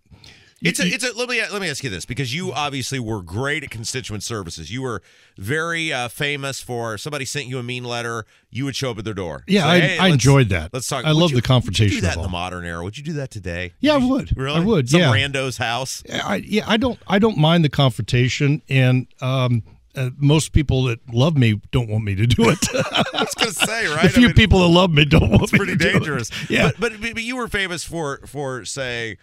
it's 0.64 0.80
a, 0.80 0.88
it's 0.88 1.04
a, 1.04 1.18
let 1.18 1.30
me 1.30 1.42
let 1.42 1.62
me 1.62 1.70
ask 1.70 1.84
you 1.84 1.90
this 1.90 2.06
because 2.06 2.34
you 2.34 2.52
obviously 2.52 3.00
were 3.00 3.22
great 3.22 3.64
at 3.64 3.70
constituent 3.70 4.24
services. 4.24 4.72
You 4.72 4.82
were 4.82 5.02
very 5.38 5.92
uh, 5.92 6.08
famous 6.08 6.62
for 6.62 6.98
somebody 6.98 7.26
sent 7.26 7.48
you 7.48 7.60
a 7.60 7.64
mean 7.64 7.84
letter, 7.84 8.26
you 8.50 8.66
would 8.66 8.76
show 8.76 8.92
up 8.92 8.98
at 8.98 9.06
their 9.06 9.14
door. 9.14 9.44
Yeah, 9.48 9.68
I, 9.68 9.80
hey, 9.80 9.98
I 9.98 10.08
enjoyed 10.10 10.50
that. 10.50 10.74
Let's 10.74 10.88
talk. 10.88 11.06
I 11.06 11.12
love 11.12 11.32
you, 11.32 11.36
the 11.38 11.42
confrontation. 11.42 11.98
Would 11.98 12.02
do 12.02 12.08
that 12.08 12.18
in 12.18 12.24
the 12.24 12.30
modern 12.30 12.66
era? 12.66 12.84
Would 12.84 12.98
you 12.98 13.04
do 13.04 13.14
that 13.14 13.32
today? 13.32 13.74
Yeah, 13.80 13.96
I 13.96 13.98
would. 13.98 14.36
Really? 14.38 14.62
I 14.62 14.64
would. 14.64 14.90
Some 14.90 15.02
yeah. 15.02 15.12
rando's 15.12 15.58
house. 15.58 16.04
I, 16.12 16.38
yeah, 16.38 16.64
I 16.68 16.78
don't 16.78 17.00
I 17.08 17.20
don't 17.20 17.38
mind 17.38 17.66
the 17.66 17.70
confrontation, 17.70 18.62
and 18.70 19.08
um, 19.22 19.64
uh, 19.96 20.10
most 20.18 20.54
people 20.54 20.84
that 20.86 21.00
love 21.14 21.38
me 21.38 21.62
don't 21.72 21.90
want 21.90 22.04
me 22.04 22.16
to 22.16 22.26
do 22.26 22.50
it. 22.50 22.58
I 22.74 23.24
was 23.24 23.34
going 23.36 23.50
to 23.50 23.54
say, 23.54 23.88
right? 23.96 24.04
the 24.04 24.10
few 24.10 24.24
I 24.24 24.28
mean, 24.28 24.36
people 24.36 24.60
that 24.60 24.68
love 24.68 24.92
me 24.92 25.06
don't 25.06 25.30
want 25.30 25.52
me. 25.52 25.60
To 25.60 25.66
do 25.66 25.72
it. 25.72 25.76
It's 25.76 25.76
pretty 25.76 25.76
dangerous. 25.76 26.50
Yeah, 26.50 26.72
but, 26.80 27.00
but, 27.02 27.14
but 27.14 27.24
you 27.24 27.36
were 27.36 27.48
famous 27.48 27.84
for 27.84 28.20
for 28.26 28.66
say, 28.66 29.18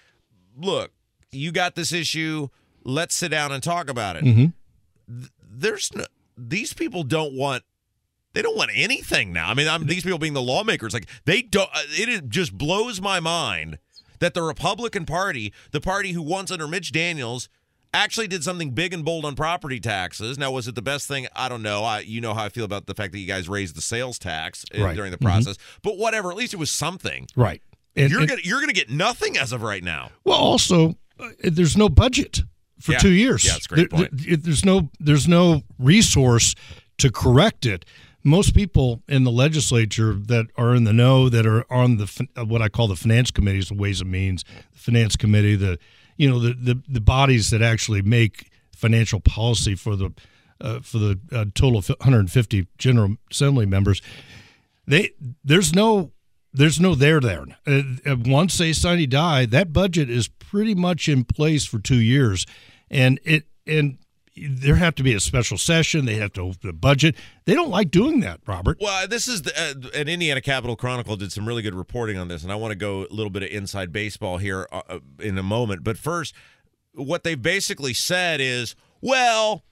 look, 0.57 0.93
you 1.33 1.53
got 1.53 1.75
this 1.75 1.93
issue. 1.93 2.49
Let's 2.85 3.15
sit 3.15 3.31
down 3.31 3.53
and 3.53 3.63
talk 3.63 3.91
about 3.91 4.17
it. 4.17 4.25
Mm-hmm. 4.25 5.25
There's 5.51 5.95
no, 5.95 6.05
these 6.37 6.73
people 6.73 7.03
don't 7.03 7.35
want 7.35 7.65
they 8.33 8.43
don't 8.43 8.57
want 8.57 8.71
anything 8.75 9.33
now. 9.33 9.51
I 9.51 9.55
mean, 9.55 9.67
I'm, 9.67 9.87
these 9.87 10.05
people 10.05 10.19
being 10.19 10.35
the 10.35 10.43
lawmakers, 10.43 10.95
like 10.95 11.07
they 11.25 11.43
don't. 11.43 11.69
Uh, 11.73 11.83
it 11.89 12.29
just 12.29 12.57
blows 12.57 13.01
my 13.01 13.19
mind 13.19 13.79
that 14.21 14.35
the 14.35 14.43
Republican 14.43 15.05
Party, 15.05 15.53
the 15.73 15.81
party 15.81 16.13
who 16.13 16.23
once 16.23 16.51
under 16.51 16.69
Mitch 16.69 16.93
Daniels 16.93 17.49
actually 17.93 18.29
did 18.29 18.45
something 18.45 18.71
big 18.71 18.93
and 18.93 19.05
bold 19.05 19.25
on 19.25 19.35
property 19.35 19.81
taxes. 19.81 20.39
Now, 20.39 20.53
was 20.53 20.69
it 20.69 20.77
the 20.77 20.83
best 20.83 21.09
thing? 21.09 21.27
I 21.35 21.49
don't 21.49 21.63
know. 21.63 21.83
I, 21.83 22.01
you 22.01 22.21
know 22.21 22.35
how 22.35 22.45
I 22.45 22.49
feel 22.49 22.65
about 22.65 22.87
the 22.87 22.95
fact 22.95 23.13
that 23.13 23.19
you 23.19 23.27
guys 23.27 23.49
raised 23.49 23.75
the 23.75 23.81
sales 23.81 24.19
tax 24.19 24.65
uh, 24.79 24.85
right. 24.85 24.95
during 24.95 25.11
the 25.11 25.19
process. 25.19 25.57
Mm-hmm. 25.57 25.79
But 25.83 25.99
whatever, 25.99 26.31
at 26.31 26.37
least 26.37 26.55
it 26.55 26.59
was 26.59 26.71
something. 26.71 27.27
Right. 27.35 27.63
And, 27.97 28.13
you're 28.13 28.25
gonna 28.25 28.41
you're 28.45 28.61
gonna 28.61 28.73
get 28.73 28.89
nothing 28.89 29.37
as 29.37 29.51
of 29.51 29.63
right 29.63 29.83
now. 29.83 30.13
Well, 30.23 30.39
also, 30.39 30.95
there's 31.43 31.77
no 31.77 31.89
budget 31.89 32.43
for 32.81 32.93
yeah. 32.93 32.99
two 32.99 33.11
years. 33.11 33.45
Yeah, 33.45 33.53
that's 33.53 33.67
great 33.67 33.91
there, 33.91 34.09
there, 34.11 34.37
there's 34.37 34.65
no 34.65 34.91
there's 34.99 35.29
no 35.29 35.63
resource 35.79 36.55
to 36.99 37.11
correct 37.11 37.67
it. 37.67 37.85
Most 38.23 38.55
people 38.55 39.03
in 39.09 39.25
the 39.25 39.31
legislature 39.31 40.13
that 40.13 40.47
are 40.57 40.75
in 40.75 40.85
the 40.85 40.93
know, 40.93 41.29
that 41.31 41.47
are 41.47 41.65
on 41.73 41.97
the 41.97 42.29
uh, 42.37 42.45
what 42.45 42.61
I 42.61 42.69
call 42.69 42.89
the 42.89 42.97
finance 42.97 43.31
committees, 43.31 43.69
the 43.69 43.75
Ways 43.75 44.01
and 44.01 44.11
Means, 44.11 44.45
the 44.73 44.79
finance 44.79 45.17
committee, 45.17 45.57
the 45.57 45.79
you 46.17 46.29
know 46.29 46.39
the 46.39 46.55
the, 46.55 46.83
the 46.89 47.01
bodies 47.01 47.51
that 47.51 47.63
actually 47.63 48.03
make 48.03 48.51
financial 48.75 49.21
policy 49.21 49.75
for 49.75 49.97
the 49.97 50.13
uh, 50.61 50.81
for 50.81 50.99
the 50.99 51.19
uh, 51.33 51.47
total 51.55 51.79
of 51.79 51.89
150 51.89 52.67
General 52.79 53.17
Assembly 53.31 53.67
members. 53.67 54.03
They 54.87 55.13
there's 55.45 55.75
no 55.75 56.13
there's 56.53 56.81
no 56.81 56.95
there 56.95 57.21
there. 57.21 57.45
Uh, 57.67 57.83
uh, 58.07 58.17
once 58.25 58.59
they 58.59 58.73
sine 58.73 59.09
die, 59.09 59.47
that 59.47 59.73
budget 59.73 60.11
is 60.11 60.29
pretty 60.29 60.75
much 60.75 61.09
in 61.09 61.25
place 61.25 61.65
for 61.65 61.79
two 61.79 62.01
years, 62.01 62.47
and 62.91 63.21
it 63.25 63.45
and 63.67 63.99
there 64.37 64.77
have 64.77 64.95
to 64.95 65.03
be 65.03 65.15
a 65.15 65.21
special 65.21 65.59
session. 65.59 66.05
They 66.05 66.17
have 66.17 66.33
to 66.35 66.43
open 66.43 66.59
the 66.63 66.73
budget. 66.73 67.17
They 67.45 67.55
don't 67.55 67.71
like 67.71 67.91
doing 67.91 68.21
that, 68.21 68.41
Robert. 68.47 68.79
Well, 68.81 69.07
this 69.07 69.29
is 69.29 69.43
the, 69.43 69.53
uh, 69.57 69.99
an 69.99 70.09
Indiana 70.09 70.41
Capital 70.41 70.77
Chronicle 70.77 71.17
did 71.17 71.33
some 71.33 71.47
really 71.47 71.63
good 71.63 71.75
reporting 71.75 72.17
on 72.17 72.29
this, 72.29 72.43
and 72.43 72.53
I 72.53 72.55
want 72.55 72.73
to 72.73 72.77
go 72.77 73.03
a 73.03 73.13
little 73.13 73.31
bit 73.31 73.43
of 73.43 73.51
inside 73.51 73.93
baseball 73.93 74.39
here 74.39 74.67
uh, 74.73 74.83
uh, 74.89 74.99
in 75.19 75.37
a 75.37 75.43
moment. 75.43 75.85
But 75.85 75.99
first, 75.99 76.35
what 76.95 77.25
they 77.25 77.35
basically 77.35 77.95
said 77.95 78.41
is, 78.41 78.75
well, 79.01 79.65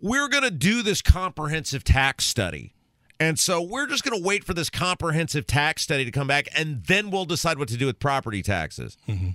we're 0.00 0.28
going 0.28 0.44
to 0.44 0.50
do 0.50 0.82
this 0.82 1.00
comprehensive 1.02 1.84
tax 1.84 2.24
study. 2.24 2.74
And 3.22 3.38
so 3.38 3.62
we're 3.62 3.86
just 3.86 4.02
going 4.02 4.20
to 4.20 4.26
wait 4.26 4.42
for 4.42 4.52
this 4.52 4.68
comprehensive 4.68 5.46
tax 5.46 5.82
study 5.82 6.04
to 6.04 6.10
come 6.10 6.26
back, 6.26 6.48
and 6.56 6.82
then 6.86 7.08
we'll 7.08 7.24
decide 7.24 7.56
what 7.56 7.68
to 7.68 7.76
do 7.76 7.86
with 7.86 8.00
property 8.00 8.42
taxes. 8.42 8.96
Mm-hmm. 9.08 9.28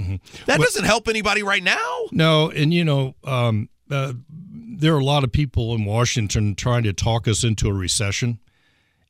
Mm-hmm. 0.00 0.44
That 0.46 0.58
well, 0.60 0.66
doesn't 0.66 0.84
help 0.84 1.08
anybody 1.08 1.42
right 1.42 1.62
now. 1.62 2.02
No, 2.12 2.50
and 2.50 2.72
you 2.72 2.84
know, 2.84 3.16
um, 3.24 3.68
uh, 3.90 4.12
there 4.30 4.94
are 4.94 5.00
a 5.00 5.04
lot 5.04 5.24
of 5.24 5.32
people 5.32 5.74
in 5.74 5.84
Washington 5.84 6.54
trying 6.54 6.84
to 6.84 6.92
talk 6.92 7.26
us 7.26 7.42
into 7.42 7.68
a 7.68 7.72
recession, 7.72 8.38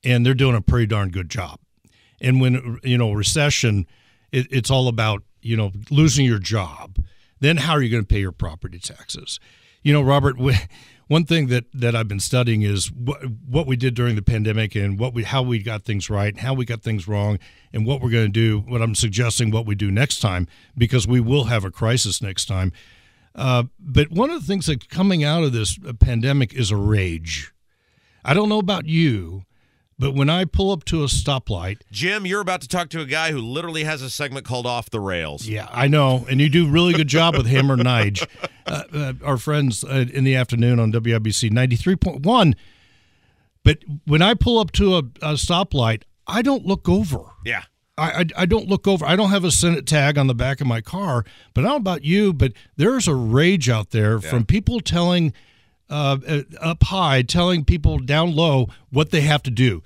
and 0.03 0.25
they're 0.25 0.33
doing 0.33 0.57
a 0.57 0.63
pretty 0.63 0.87
darn 0.87 1.11
good 1.11 1.29
job. 1.29 1.61
And 2.19 2.41
when 2.41 2.79
you 2.83 2.97
know 2.97 3.13
recession, 3.13 3.87
it, 4.33 4.47
it's 4.51 4.71
all 4.71 4.89
about 4.89 5.23
you 5.43 5.59
know 5.59 5.73
losing 5.91 6.25
your 6.25 6.39
job. 6.39 6.99
Then 7.41 7.59
how 7.59 7.73
are 7.73 7.83
you 7.83 7.91
going 7.91 8.05
to 8.05 8.09
pay 8.09 8.21
your 8.21 8.33
property 8.33 8.79
taxes? 8.79 9.39
You 9.83 9.93
know, 9.93 10.01
Robert. 10.01 10.37
one 11.09 11.25
thing 11.25 11.49
that, 11.49 11.65
that 11.75 11.95
I've 11.95 12.09
been 12.09 12.21
studying 12.21 12.63
is 12.63 12.91
what, 12.91 13.23
what 13.47 13.67
we 13.67 13.77
did 13.77 13.95
during 13.95 14.17
the 14.17 14.23
pandemic 14.23 14.75
and 14.75 14.99
what 14.99 15.15
we 15.15 15.25
how 15.25 15.43
we 15.43 15.63
got 15.63 15.85
things 15.85 16.09
right, 16.09 16.37
how 16.39 16.55
we 16.55 16.65
got 16.65 16.83
things 16.83 17.07
wrong, 17.07 17.39
and 17.73 17.87
what 17.87 18.01
we're 18.01 18.11
going 18.11 18.27
to 18.27 18.33
do. 18.33 18.61
What 18.61 18.83
I'm 18.83 18.95
suggesting, 18.95 19.51
what 19.51 19.67
we 19.67 19.75
do 19.75 19.91
next 19.91 20.21
time, 20.21 20.49
because 20.77 21.07
we 21.07 21.21
will 21.21 21.45
have 21.45 21.65
a 21.65 21.71
crisis 21.71 22.23
next 22.23 22.47
time. 22.47 22.73
Uh, 23.35 23.65
but 23.79 24.11
one 24.11 24.31
of 24.31 24.41
the 24.41 24.47
things 24.47 24.67
that's 24.67 24.87
coming 24.87 25.25
out 25.25 25.43
of 25.43 25.53
this 25.53 25.79
pandemic 26.01 26.53
is 26.55 26.71
a 26.71 26.77
rage. 26.77 27.53
I 28.25 28.35
don't 28.35 28.49
know 28.49 28.59
about 28.59 28.87
you, 28.87 29.45
but 30.03 30.15
when 30.17 30.29
I 30.29 30.47
pull 30.47 30.73
up 30.73 30.83
to 30.87 31.05
a 31.05 31.07
stoplight, 31.07 31.79
Jim, 31.93 32.27
you're 32.27 32.41
about 32.41 32.61
to 32.63 32.69
talk 32.69 32.89
to 32.89 33.01
a 33.01 33.05
guy 33.05 33.31
who 33.31 33.39
literally 33.39 33.85
has 33.85 34.03
a 34.03 34.11
segment 34.11 34.45
called 34.45 34.67
"Off 34.67 34.91
the 34.91 34.99
Rails." 34.99 35.47
Yeah, 35.47 35.69
I 35.71 35.87
know, 35.87 36.27
and 36.29 36.41
you 36.41 36.49
do 36.49 36.67
a 36.67 36.69
really 36.69 36.93
good 36.93 37.07
job 37.07 37.37
with 37.37 37.47
Hammer 37.47 37.77
Nige, 37.77 38.27
uh, 38.67 38.83
uh, 38.93 39.13
our 39.25 39.37
friends 39.37 39.85
uh, 39.85 40.07
in 40.13 40.25
the 40.25 40.35
afternoon 40.35 40.81
on 40.81 40.91
WIBC 40.91 41.53
ninety 41.53 41.77
three 41.77 41.95
point 41.95 42.27
one. 42.27 42.57
But 43.63 43.79
when 44.05 44.23
I 44.23 44.35
pull 44.35 44.59
up 44.59 44.73
to 44.73 44.97
a, 44.97 44.99
a 44.99 45.35
stoplight, 45.35 46.03
I 46.27 46.43
don't 46.43 46.67
look 46.67 46.89
over. 46.89 47.21
Yeah. 47.47 47.63
I, 47.97 48.11
I, 48.11 48.25
I, 48.39 48.47
don't 48.47 48.67
look 48.67 48.89
over. 48.89 49.07
I 49.07 49.15
don't 49.15 49.31
have 49.31 49.45
a 49.45 49.53
Senate 49.53 49.87
tag 49.87 50.19
on 50.19 50.27
the 50.27 50.35
back 50.35 50.61
of 50.61 50.67
my 50.67 50.81
car, 50.81 51.25
but 51.55 51.61
I 51.61 51.69
don't 51.69 51.85
know 51.85 51.93
about 51.93 52.05
you, 52.05 52.33
but 52.33 52.55
there's 52.77 53.07
a 53.07 53.15
rage 53.15 53.69
out 53.69 53.91
there 53.91 54.15
yeah. 54.15 54.31
from 54.31 54.47
people 54.47 54.81
telling 54.81 55.33
uh, 55.89 56.17
uh, 56.27 56.41
up 56.61 56.83
high, 56.85 57.23
telling 57.23 57.65
people 57.65 57.99
down 57.99 58.35
low 58.35 58.69
what 58.91 59.11
they 59.11 59.21
have 59.21 59.43
to 59.45 59.51
do. 59.51 59.83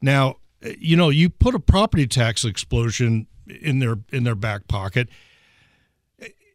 Now, 0.00 0.36
you 0.78 0.96
know, 0.96 1.10
you 1.10 1.30
put 1.30 1.54
a 1.54 1.60
property 1.60 2.06
tax 2.06 2.44
explosion 2.44 3.26
in 3.46 3.78
their 3.78 3.96
in 4.10 4.24
their 4.24 4.34
back 4.34 4.68
pocket. 4.68 5.08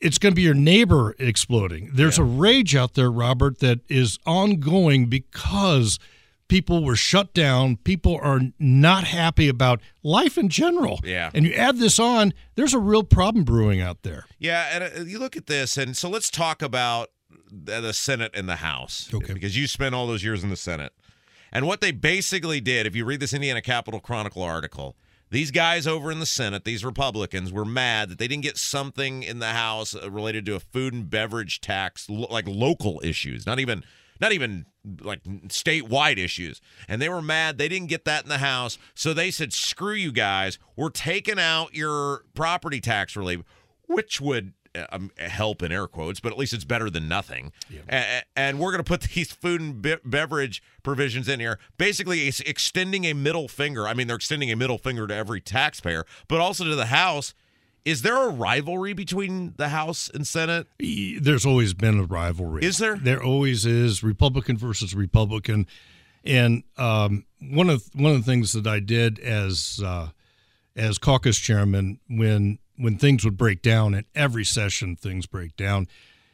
It's 0.02 0.18
going 0.18 0.32
to 0.32 0.36
be 0.36 0.44
your 0.44 0.54
neighbor 0.54 1.16
exploding. 1.20 1.92
There's 1.94 2.18
yeah. 2.18 2.24
a 2.24 2.28
rage 2.28 2.76
out 2.76 2.94
there, 2.94 3.12
Robert, 3.12 3.60
that 3.60 3.80
is 3.90 4.18
ongoing 4.26 5.08
because– 5.08 6.00
people 6.50 6.84
were 6.84 6.98
shut 6.98 7.34
down. 7.34 7.78
People 7.78 8.20
are 8.22 8.42
not 8.60 9.06
happy 9.06 9.48
about 9.48 9.80
life 10.04 10.38
in 10.38 10.50
general. 10.50 11.00
Yeah. 11.06 11.30
And 11.34 11.46
you 11.46 11.54
add 11.54 11.78
this 11.78 11.98
on, 11.98 12.34
there's 12.56 12.74
a 12.74 12.80
real 12.80 13.04
problem 13.04 13.46
brewing 13.46 13.80
out 13.80 14.04
there. 14.04 14.26
Yeah. 14.38 14.68
And 14.74 14.84
uh, 14.84 15.04
you 15.04 15.20
look 15.20 15.38
at 15.38 15.46
this, 15.46 15.78
and 15.78 15.96
so 15.96 16.10
let's 16.10 16.30
talk 16.30 16.62
about 16.62 17.10
the 17.50 17.94
Senate 17.94 18.32
and 18.34 18.50
the 18.50 18.58
House. 18.58 19.10
Okay. 19.14 19.34
Because 19.34 19.56
you 19.56 19.68
spent 19.68 19.96
all 19.96 20.08
those 20.08 20.24
years 20.24 20.44
in 20.44 20.50
the 20.50 20.58
Senate. 20.58 20.92
And 21.52 21.66
what 21.66 21.82
they 21.82 21.92
basically 21.92 22.62
did, 22.62 22.86
if 22.86 22.96
you 22.96 23.06
read 23.06 23.20
this 23.20 23.34
Indiana 23.34 23.62
Capital 23.62 24.00
Chronicle 24.00 24.44
article, 24.44 24.96
these 25.32 25.52
guys 25.52 25.86
over 25.86 26.12
in 26.12 26.20
the 26.20 26.26
Senate, 26.26 26.64
these 26.64 26.84
Republicans, 26.84 27.52
were 27.52 27.66
mad 27.66 28.10
that 28.10 28.18
they 28.18 28.28
didn't 28.28 28.44
get 28.44 28.58
something 28.58 29.24
in 29.24 29.40
the 29.40 29.50
House 29.50 29.96
uh, 29.96 30.10
related 30.10 30.46
to 30.48 30.56
a 30.56 30.60
food 30.60 30.94
and 30.94 31.10
beverage 31.10 31.62
tax, 31.62 32.10
like 32.10 32.48
local 32.48 33.00
issues, 33.04 33.46
not 33.46 33.60
even 33.60 33.84
not 34.20 34.32
even 34.32 34.66
like 35.02 35.24
statewide 35.48 36.18
issues. 36.18 36.62
And 36.88 37.02
they 37.02 37.10
were 37.10 37.22
mad 37.22 37.58
they 37.58 37.70
didn't 37.70 37.90
get 37.90 38.06
that 38.06 38.24
in 38.24 38.30
the 38.30 38.40
House. 38.40 38.78
So 38.96 39.14
they 39.14 39.32
said, 39.32 39.54
screw 39.54 39.94
you 39.94 40.12
guys. 40.12 40.58
We're 40.76 40.90
taking 40.90 41.40
out 41.40 41.76
your 41.76 42.24
property 42.34 42.82
tax 42.82 43.16
relief, 43.16 43.42
which 43.88 44.20
would 44.20 44.54
um, 44.92 45.12
help 45.18 45.64
in 45.64 45.72
air 45.72 45.88
quotes, 45.88 46.20
but 46.20 46.32
at 46.32 46.38
least 46.38 46.54
it's 46.54 46.66
better 46.66 46.90
than 46.90 47.08
nothing. 47.08 47.52
Yeah. 47.70 47.82
And, 47.88 48.24
and 48.36 48.60
we're 48.60 48.72
going 48.72 48.84
to 48.84 48.88
put 48.88 49.02
these 49.16 49.32
food 49.32 49.62
and 49.62 49.82
be- 49.82 49.98
beverage 50.04 50.62
provisions 50.84 51.28
in 51.28 51.40
here. 51.40 51.60
Basically, 51.78 52.28
it's 52.28 52.40
extending 52.42 53.06
a 53.06 53.14
middle 53.14 53.48
finger. 53.48 53.88
I 53.88 53.94
mean, 53.94 54.08
they're 54.08 54.16
extending 54.16 54.52
a 54.52 54.56
middle 54.56 54.78
finger 54.78 55.08
to 55.08 55.14
every 55.14 55.42
taxpayer, 55.42 56.06
but 56.28 56.40
also 56.40 56.64
to 56.64 56.76
the 56.76 56.88
House 56.88 57.34
is 57.86 58.02
there 58.02 58.28
a 58.28 58.30
rivalry 58.30 58.94
between 58.94 59.54
the 59.58 59.70
House 59.70 60.10
and 60.14 60.28
Senate? 60.28 60.68
There's 60.80 61.46
always 61.46 61.74
been 61.74 62.00
a 62.00 62.04
rivalry. 62.04 62.64
Is 62.64 62.78
there? 62.78 62.98
There 62.98 63.24
always 63.24 63.66
is. 63.66 64.04
Republican 64.04 64.58
versus 64.58 64.94
Republican. 64.94 65.66
And 66.24 66.64
um, 66.78 67.26
one 67.40 67.70
of 67.70 67.90
one 67.94 68.12
of 68.12 68.26
the 68.26 68.32
things 68.32 68.52
that 68.54 68.68
I 68.68 68.80
did 68.80 69.20
as 69.20 69.80
uh, 69.84 70.10
as 70.76 70.98
caucus 70.98 71.38
chairman 71.38 72.00
when 72.10 72.60
when 72.80 72.98
things 72.98 73.26
would 73.26 73.38
break 73.38 73.62
down 73.62 73.94
at 73.94 74.06
every 74.16 74.46
session, 74.46 74.96
things 74.96 75.26
break 75.26 75.56
down, 75.58 75.88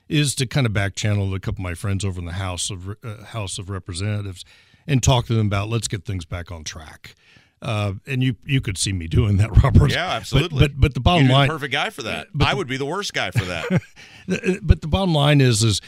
is 0.07 0.35
to 0.35 0.45
kind 0.45 0.67
of 0.67 0.73
back 0.73 0.95
channel 0.95 1.33
a 1.33 1.39
couple 1.39 1.61
of 1.61 1.63
my 1.63 1.73
friends 1.73 2.05
over 2.05 2.19
in 2.19 2.25
the 2.25 2.33
House 2.33 2.69
of 2.69 2.89
uh, 3.03 3.23
House 3.25 3.57
of 3.57 3.69
Representatives 3.69 4.45
and 4.85 5.01
talk 5.01 5.25
to 5.25 5.33
them 5.33 5.47
about 5.47 5.69
let's 5.69 5.87
get 5.87 6.05
things 6.05 6.25
back 6.25 6.51
on 6.51 6.63
track. 6.63 7.15
Uh, 7.61 7.93
and 8.05 8.21
you 8.21 8.35
you 8.45 8.61
could 8.61 8.77
see 8.77 8.93
me 8.93 9.07
doing 9.07 9.37
that, 9.37 9.49
Robert. 9.63 9.91
Yeah, 9.91 10.11
absolutely. 10.11 10.59
But 10.59 10.73
but, 10.73 10.81
but 10.81 10.93
the 10.93 10.99
bottom 10.99 11.27
line, 11.27 11.47
the 11.47 11.53
perfect 11.53 11.73
guy 11.73 11.89
for 11.89 12.03
that. 12.03 12.27
I 12.39 12.53
would 12.53 12.67
be 12.67 12.77
the 12.77 12.85
worst 12.85 13.13
guy 13.13 13.31
for 13.31 13.45
that. 13.45 13.81
but 14.61 14.81
the 14.81 14.87
bottom 14.87 15.15
line 15.15 15.41
is 15.41 15.63
is 15.63 15.81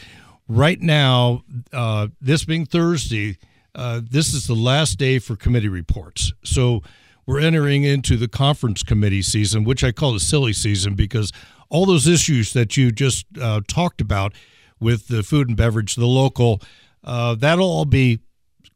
right 0.48 0.80
now, 0.80 1.44
uh, 1.72 2.08
this 2.20 2.44
being 2.44 2.66
Thursday, 2.66 3.38
uh, 3.74 4.00
this 4.02 4.34
is 4.34 4.48
the 4.48 4.54
last 4.54 4.98
day 4.98 5.20
for 5.20 5.36
committee 5.36 5.68
reports. 5.68 6.32
So 6.42 6.82
we're 7.28 7.40
entering 7.40 7.84
into 7.84 8.16
the 8.16 8.26
conference 8.26 8.82
committee 8.82 9.20
season, 9.20 9.62
which 9.62 9.84
I 9.84 9.92
call 9.92 10.14
the 10.14 10.18
silly 10.18 10.54
season 10.54 10.94
because 10.94 11.30
all 11.68 11.84
those 11.84 12.06
issues 12.08 12.54
that 12.54 12.74
you 12.78 12.90
just 12.90 13.26
uh, 13.38 13.60
talked 13.68 14.00
about 14.00 14.32
with 14.80 15.08
the 15.08 15.22
food 15.22 15.48
and 15.48 15.54
beverage, 15.54 15.94
the 15.94 16.06
local, 16.06 16.62
uh, 17.04 17.34
that'll 17.34 17.68
all 17.68 17.84
be 17.84 18.20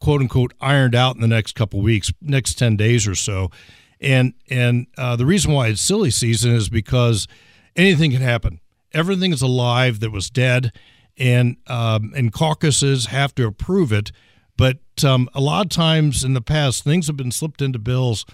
quote 0.00 0.20
unquote 0.20 0.52
ironed 0.60 0.94
out 0.94 1.14
in 1.14 1.22
the 1.22 1.26
next 1.26 1.54
couple 1.54 1.80
weeks, 1.80 2.12
next 2.20 2.58
10 2.58 2.76
days 2.76 3.08
or 3.08 3.14
so. 3.14 3.50
And 4.02 4.34
and 4.50 4.86
uh, 4.98 5.16
the 5.16 5.24
reason 5.24 5.52
why 5.52 5.68
it's 5.68 5.80
silly 5.80 6.10
season 6.10 6.54
is 6.54 6.68
because 6.68 7.26
anything 7.74 8.10
can 8.10 8.20
happen. 8.20 8.60
Everything 8.92 9.32
is 9.32 9.40
alive 9.40 10.00
that 10.00 10.10
was 10.10 10.28
dead, 10.28 10.72
and 11.16 11.56
um, 11.68 12.12
and 12.14 12.30
caucuses 12.30 13.06
have 13.06 13.34
to 13.36 13.46
approve 13.46 13.94
it. 13.94 14.12
But 14.56 14.78
um, 15.04 15.28
a 15.34 15.40
lot 15.40 15.66
of 15.66 15.70
times 15.70 16.24
in 16.24 16.34
the 16.34 16.40
past, 16.40 16.84
things 16.84 17.06
have 17.06 17.16
been 17.16 17.32
slipped 17.32 17.62
into 17.62 17.78
bills 17.78 18.26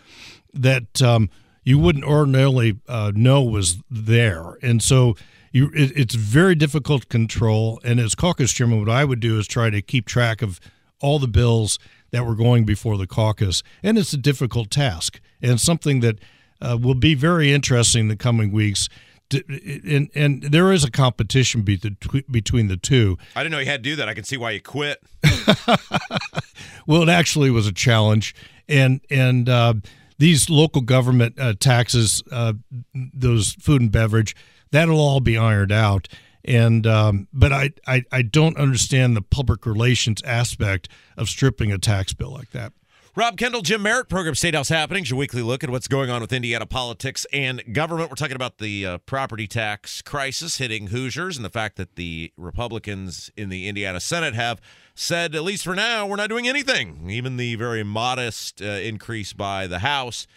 that 0.52 1.00
um, 1.00 1.30
you 1.64 1.78
wouldn't 1.78 2.04
ordinarily 2.04 2.78
uh, 2.88 3.12
know 3.14 3.42
was 3.42 3.78
there, 3.90 4.58
and 4.62 4.82
so 4.82 5.16
you, 5.52 5.70
it, 5.74 5.92
it's 5.96 6.14
very 6.14 6.54
difficult 6.54 7.02
to 7.02 7.08
control. 7.08 7.80
And 7.84 8.00
as 8.00 8.14
caucus 8.14 8.52
chairman, 8.52 8.80
what 8.80 8.90
I 8.90 9.04
would 9.04 9.20
do 9.20 9.38
is 9.38 9.46
try 9.46 9.70
to 9.70 9.80
keep 9.80 10.06
track 10.06 10.42
of 10.42 10.60
all 11.00 11.18
the 11.18 11.28
bills 11.28 11.78
that 12.10 12.26
were 12.26 12.34
going 12.34 12.64
before 12.64 12.96
the 12.96 13.06
caucus, 13.06 13.62
and 13.82 13.96
it's 13.96 14.12
a 14.12 14.18
difficult 14.18 14.70
task 14.70 15.20
and 15.40 15.60
something 15.60 16.00
that 16.00 16.18
uh, 16.60 16.76
will 16.80 16.94
be 16.94 17.14
very 17.14 17.52
interesting 17.52 18.02
in 18.02 18.08
the 18.08 18.16
coming 18.16 18.50
weeks. 18.50 18.88
And, 19.30 20.08
and 20.14 20.42
there 20.42 20.72
is 20.72 20.84
a 20.84 20.90
competition 20.90 21.60
between 21.62 22.68
the 22.68 22.78
two. 22.78 23.18
I 23.36 23.42
didn't 23.42 23.52
know 23.52 23.58
you 23.58 23.66
had 23.66 23.84
to 23.84 23.90
do 23.90 23.96
that. 23.96 24.08
I 24.08 24.14
can 24.14 24.24
see 24.24 24.38
why 24.38 24.52
you 24.52 24.60
quit. 24.62 25.02
well, 26.86 27.02
it 27.02 27.08
actually 27.08 27.50
was 27.50 27.66
a 27.66 27.72
challenge, 27.72 28.34
and 28.68 29.00
and 29.10 29.48
uh, 29.48 29.74
these 30.18 30.50
local 30.50 30.82
government 30.82 31.38
uh, 31.38 31.54
taxes, 31.58 32.22
uh, 32.30 32.54
those 32.94 33.54
food 33.54 33.80
and 33.80 33.92
beverage, 33.92 34.34
that'll 34.70 35.00
all 35.00 35.20
be 35.20 35.36
ironed 35.36 35.72
out. 35.72 36.08
And 36.44 36.86
um, 36.86 37.28
but 37.32 37.52
I, 37.52 37.70
I 37.86 38.04
I 38.10 38.22
don't 38.22 38.56
understand 38.56 39.16
the 39.16 39.22
public 39.22 39.66
relations 39.66 40.22
aspect 40.22 40.88
of 41.16 41.28
stripping 41.28 41.72
a 41.72 41.78
tax 41.78 42.12
bill 42.12 42.32
like 42.32 42.50
that. 42.50 42.72
Rob 43.18 43.36
Kendall, 43.36 43.62
Jim 43.62 43.82
Merritt, 43.82 44.08
program 44.08 44.36
State 44.36 44.54
House 44.54 44.68
Happenings, 44.68 45.10
your 45.10 45.18
weekly 45.18 45.42
look 45.42 45.64
at 45.64 45.70
what's 45.70 45.88
going 45.88 46.08
on 46.08 46.20
with 46.20 46.32
Indiana 46.32 46.66
politics 46.66 47.26
and 47.32 47.60
government. 47.74 48.10
We're 48.10 48.14
talking 48.14 48.36
about 48.36 48.58
the 48.58 48.86
uh, 48.86 48.98
property 48.98 49.48
tax 49.48 50.02
crisis 50.02 50.58
hitting 50.58 50.86
Hoosiers 50.86 51.36
and 51.36 51.44
the 51.44 51.50
fact 51.50 51.74
that 51.78 51.96
the 51.96 52.32
Republicans 52.36 53.28
in 53.36 53.48
the 53.48 53.66
Indiana 53.66 53.98
Senate 53.98 54.34
have 54.34 54.60
said, 54.94 55.34
at 55.34 55.42
least 55.42 55.64
for 55.64 55.74
now, 55.74 56.06
we're 56.06 56.14
not 56.14 56.28
doing 56.28 56.46
anything, 56.46 57.10
even 57.10 57.38
the 57.38 57.56
very 57.56 57.82
modest 57.82 58.62
uh, 58.62 58.66
increase 58.66 59.32
by 59.32 59.66
the 59.66 59.80
House. 59.80 60.28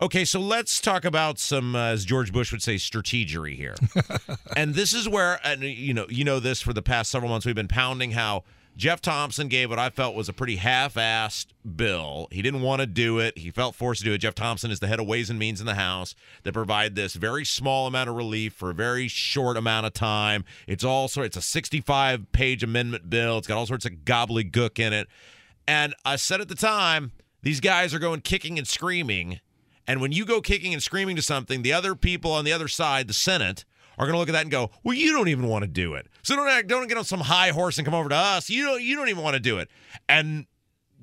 Okay, 0.00 0.24
so 0.24 0.40
let's 0.40 0.80
talk 0.80 1.04
about 1.04 1.38
some, 1.38 1.76
uh, 1.76 1.88
as 1.88 2.06
George 2.06 2.32
Bush 2.32 2.52
would 2.52 2.62
say, 2.62 2.76
strategery 2.76 3.54
here. 3.54 3.74
and 4.56 4.74
this 4.74 4.94
is 4.94 5.06
where, 5.06 5.40
and 5.44 5.62
you 5.62 5.92
know, 5.92 6.06
you 6.08 6.24
know 6.24 6.40
this 6.40 6.62
for 6.62 6.72
the 6.72 6.80
past 6.80 7.10
several 7.10 7.30
months, 7.30 7.44
we've 7.44 7.54
been 7.54 7.68
pounding 7.68 8.12
how 8.12 8.44
Jeff 8.76 9.00
Thompson 9.00 9.46
gave 9.46 9.70
what 9.70 9.78
I 9.78 9.88
felt 9.88 10.16
was 10.16 10.28
a 10.28 10.32
pretty 10.32 10.56
half-assed 10.56 11.46
bill. 11.76 12.26
He 12.32 12.42
didn't 12.42 12.62
want 12.62 12.80
to 12.80 12.86
do 12.86 13.20
it. 13.20 13.38
He 13.38 13.50
felt 13.50 13.76
forced 13.76 14.00
to 14.00 14.04
do 14.04 14.12
it. 14.12 14.18
Jeff 14.18 14.34
Thompson 14.34 14.72
is 14.72 14.80
the 14.80 14.88
head 14.88 14.98
of 14.98 15.06
Ways 15.06 15.30
and 15.30 15.38
Means 15.38 15.60
in 15.60 15.66
the 15.66 15.74
House 15.74 16.16
that 16.42 16.52
provide 16.52 16.96
this 16.96 17.14
very 17.14 17.44
small 17.44 17.86
amount 17.86 18.10
of 18.10 18.16
relief 18.16 18.52
for 18.52 18.70
a 18.70 18.74
very 18.74 19.06
short 19.06 19.56
amount 19.56 19.86
of 19.86 19.92
time. 19.92 20.44
It's 20.66 20.82
also 20.82 21.22
it's 21.22 21.36
a 21.36 21.40
65-page 21.40 22.64
amendment 22.64 23.08
bill. 23.08 23.38
It's 23.38 23.46
got 23.46 23.58
all 23.58 23.66
sorts 23.66 23.86
of 23.86 23.92
gobbledygook 24.04 24.80
in 24.80 24.92
it. 24.92 25.06
And 25.68 25.94
I 26.04 26.16
said 26.16 26.40
at 26.40 26.48
the 26.48 26.56
time, 26.56 27.12
these 27.42 27.60
guys 27.60 27.94
are 27.94 28.00
going 28.00 28.22
kicking 28.22 28.58
and 28.58 28.66
screaming. 28.66 29.40
And 29.86 30.00
when 30.00 30.12
you 30.12 30.24
go 30.24 30.40
kicking 30.40 30.72
and 30.72 30.82
screaming 30.82 31.14
to 31.16 31.22
something, 31.22 31.62
the 31.62 31.72
other 31.72 31.94
people 31.94 32.32
on 32.32 32.44
the 32.44 32.52
other 32.52 32.68
side, 32.68 33.06
the 33.06 33.14
Senate, 33.14 33.64
are 33.98 34.06
going 34.06 34.14
to 34.14 34.18
look 34.18 34.28
at 34.28 34.32
that 34.32 34.42
and 34.42 34.50
go, 34.50 34.70
"Well, 34.82 34.94
you 34.94 35.12
don't 35.12 35.28
even 35.28 35.48
want 35.48 35.62
to 35.62 35.68
do 35.68 35.94
it. 35.94 36.06
So 36.22 36.36
don't 36.36 36.48
act, 36.48 36.68
don't 36.68 36.86
get 36.88 36.98
on 36.98 37.04
some 37.04 37.20
high 37.20 37.50
horse 37.50 37.78
and 37.78 37.84
come 37.84 37.94
over 37.94 38.08
to 38.08 38.16
us. 38.16 38.50
You 38.50 38.64
don't 38.64 38.82
you 38.82 38.96
don't 38.96 39.08
even 39.08 39.22
want 39.22 39.34
to 39.34 39.40
do 39.40 39.58
it." 39.58 39.70
And 40.08 40.46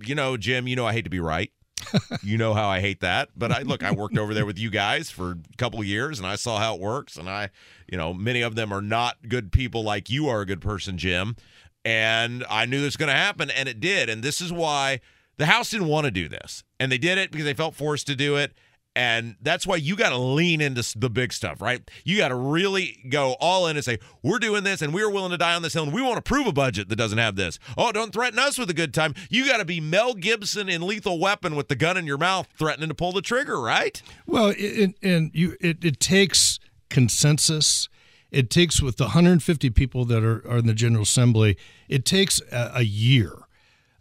you 0.03 0.15
know, 0.15 0.37
Jim, 0.37 0.67
you 0.67 0.75
know 0.75 0.85
I 0.85 0.93
hate 0.93 1.03
to 1.03 1.09
be 1.09 1.19
right. 1.19 1.51
you 2.23 2.37
know 2.37 2.53
how 2.53 2.67
I 2.67 2.79
hate 2.79 3.01
that, 3.01 3.29
but 3.35 3.51
I 3.51 3.61
look, 3.61 3.83
I 3.83 3.91
worked 3.91 4.17
over 4.17 4.33
there 4.33 4.45
with 4.45 4.59
you 4.59 4.69
guys 4.69 5.09
for 5.09 5.31
a 5.31 5.57
couple 5.57 5.79
of 5.79 5.85
years 5.85 6.19
and 6.19 6.27
I 6.27 6.35
saw 6.35 6.59
how 6.59 6.75
it 6.75 6.81
works 6.81 7.17
and 7.17 7.29
I, 7.29 7.49
you 7.87 7.97
know, 7.97 8.13
many 8.13 8.41
of 8.41 8.55
them 8.55 8.71
are 8.71 8.81
not 8.81 9.17
good 9.27 9.51
people 9.51 9.83
like 9.83 10.09
you 10.09 10.27
are 10.29 10.41
a 10.41 10.45
good 10.45 10.61
person, 10.61 10.97
Jim. 10.97 11.35
And 11.83 12.45
I 12.49 12.65
knew 12.65 12.79
this 12.79 12.89
was 12.89 12.97
going 12.97 13.09
to 13.09 13.15
happen 13.15 13.49
and 13.49 13.67
it 13.67 13.79
did. 13.79 14.09
And 14.09 14.21
this 14.21 14.41
is 14.41 14.53
why 14.53 14.99
the 15.37 15.47
House 15.47 15.71
didn't 15.71 15.87
want 15.87 16.05
to 16.05 16.11
do 16.11 16.29
this. 16.29 16.63
And 16.79 16.91
they 16.91 16.97
did 16.97 17.17
it 17.17 17.31
because 17.31 17.45
they 17.45 17.53
felt 17.53 17.75
forced 17.75 18.07
to 18.07 18.15
do 18.15 18.35
it 18.35 18.53
and 18.95 19.35
that's 19.41 19.65
why 19.65 19.77
you 19.77 19.95
got 19.95 20.09
to 20.09 20.17
lean 20.17 20.59
into 20.59 20.97
the 20.97 21.09
big 21.09 21.31
stuff, 21.31 21.61
right? 21.61 21.81
You 22.03 22.17
got 22.17 22.27
to 22.29 22.35
really 22.35 23.03
go 23.09 23.37
all 23.39 23.67
in 23.67 23.77
and 23.77 23.85
say, 23.85 23.99
we're 24.21 24.39
doing 24.39 24.63
this 24.63 24.81
and 24.81 24.93
we're 24.93 25.09
willing 25.09 25.31
to 25.31 25.37
die 25.37 25.55
on 25.55 25.61
this 25.61 25.73
hill 25.73 25.83
and 25.83 25.93
we 25.93 26.01
want 26.01 26.17
to 26.17 26.21
prove 26.21 26.45
a 26.45 26.51
budget 26.51 26.89
that 26.89 26.97
doesn't 26.97 27.17
have 27.17 27.35
this. 27.35 27.57
Oh, 27.77 27.91
don't 27.91 28.11
threaten 28.11 28.37
us 28.37 28.57
with 28.57 28.69
a 28.69 28.73
good 28.73 28.93
time. 28.93 29.13
You 29.29 29.45
got 29.45 29.57
to 29.57 29.65
be 29.65 29.79
Mel 29.79 30.13
Gibson 30.13 30.67
in 30.67 30.81
Lethal 30.81 31.19
Weapon 31.19 31.55
with 31.55 31.69
the 31.69 31.75
gun 31.75 31.95
in 31.95 32.05
your 32.05 32.17
mouth 32.17 32.47
threatening 32.57 32.89
to 32.89 32.95
pull 32.95 33.13
the 33.13 33.21
trigger, 33.21 33.61
right? 33.61 34.01
Well, 34.25 34.53
it, 34.57 34.95
and 35.01 35.31
you 35.33 35.55
it, 35.61 35.83
it 35.85 35.99
takes 35.99 36.59
consensus. 36.89 37.87
It 38.29 38.49
takes 38.49 38.81
with 38.81 38.97
the 38.97 39.05
150 39.05 39.69
people 39.69 40.03
that 40.05 40.23
are, 40.23 40.45
are 40.47 40.57
in 40.57 40.67
the 40.67 40.73
General 40.73 41.03
Assembly, 41.03 41.57
it 41.87 42.05
takes 42.05 42.41
a, 42.51 42.71
a 42.75 42.81
year 42.83 43.33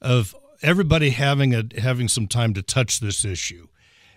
of 0.01 0.35
everybody 0.63 1.11
having 1.11 1.55
a 1.55 1.65
having 1.79 2.09
some 2.09 2.27
time 2.27 2.55
to 2.55 2.63
touch 2.63 3.01
this 3.01 3.25
issue 3.25 3.69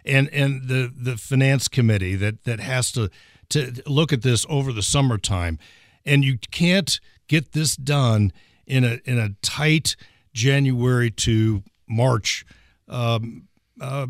and 0.05 0.29
and 0.33 0.67
the 0.67 0.91
the 0.95 1.17
finance 1.17 1.67
committee 1.67 2.15
that 2.15 2.43
that 2.43 2.59
has 2.59 2.91
to 2.93 3.09
to 3.49 3.81
look 3.85 4.11
at 4.11 4.21
this 4.21 4.45
over 4.49 4.71
the 4.71 4.81
summertime, 4.81 5.59
and 6.05 6.23
you 6.23 6.37
can't 6.51 6.99
get 7.27 7.51
this 7.53 7.75
done 7.75 8.31
in 8.65 8.83
a 8.83 8.99
in 9.05 9.17
a 9.17 9.29
tight 9.41 9.95
January 10.33 11.11
to 11.11 11.63
March 11.87 12.45
um, 12.87 13.47
uh, 13.79 14.07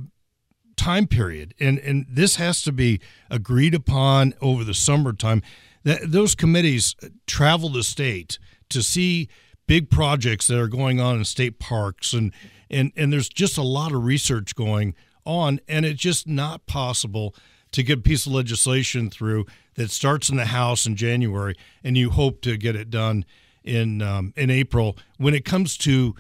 time 0.76 1.08
period, 1.08 1.54
and 1.60 1.80
and 1.80 2.06
this 2.10 2.38
has 2.38 2.62
to 2.64 2.72
be 2.72 3.00
agreed 3.30 3.74
upon 3.74 4.34
over 4.42 4.64
the 4.64 4.74
summertime. 4.74 5.42
That 5.84 6.12
those 6.12 6.34
committees 6.34 6.96
travel 7.28 7.70
the 7.70 7.84
state 7.84 8.40
to 8.70 8.82
see 8.82 9.28
big 9.68 9.90
projects 9.90 10.48
that 10.48 10.60
are 10.60 10.68
going 10.68 11.00
on 11.00 11.18
in 11.18 11.26
state 11.26 11.60
parks 11.60 12.14
and 12.14 12.34
and 12.70 12.92
and 12.96 13.14
there's 13.14 13.30
just 13.30 13.58
a 13.58 13.64
lot 13.64 13.94
of 13.94 14.04
research 14.04 14.56
going 14.56 14.96
on, 15.26 15.60
and 15.68 15.86
it's 15.86 16.02
just 16.02 16.28
not 16.28 16.66
possible 16.66 17.36
to 17.72 17.84
get 17.84 18.00
a 18.00 18.02
piece 18.02 18.26
of 18.26 18.32
legislation 18.32 19.10
through 19.10 19.46
that 19.76 19.92
starts 19.92 20.30
in 20.30 20.38
the 20.38 20.46
House 20.46 20.86
in 20.86 20.96
January, 20.96 21.56
and 21.84 21.98
you 21.98 22.12
hope 22.12 22.42
to 22.42 22.56
get 22.58 22.76
it 22.76 22.90
done 22.90 23.26
in 23.64 24.02
um, 24.02 24.34
in 24.36 24.50
April. 24.50 24.98
When 25.18 25.34
it 25.34 25.46
comes 25.46 25.78
to 25.80 26.16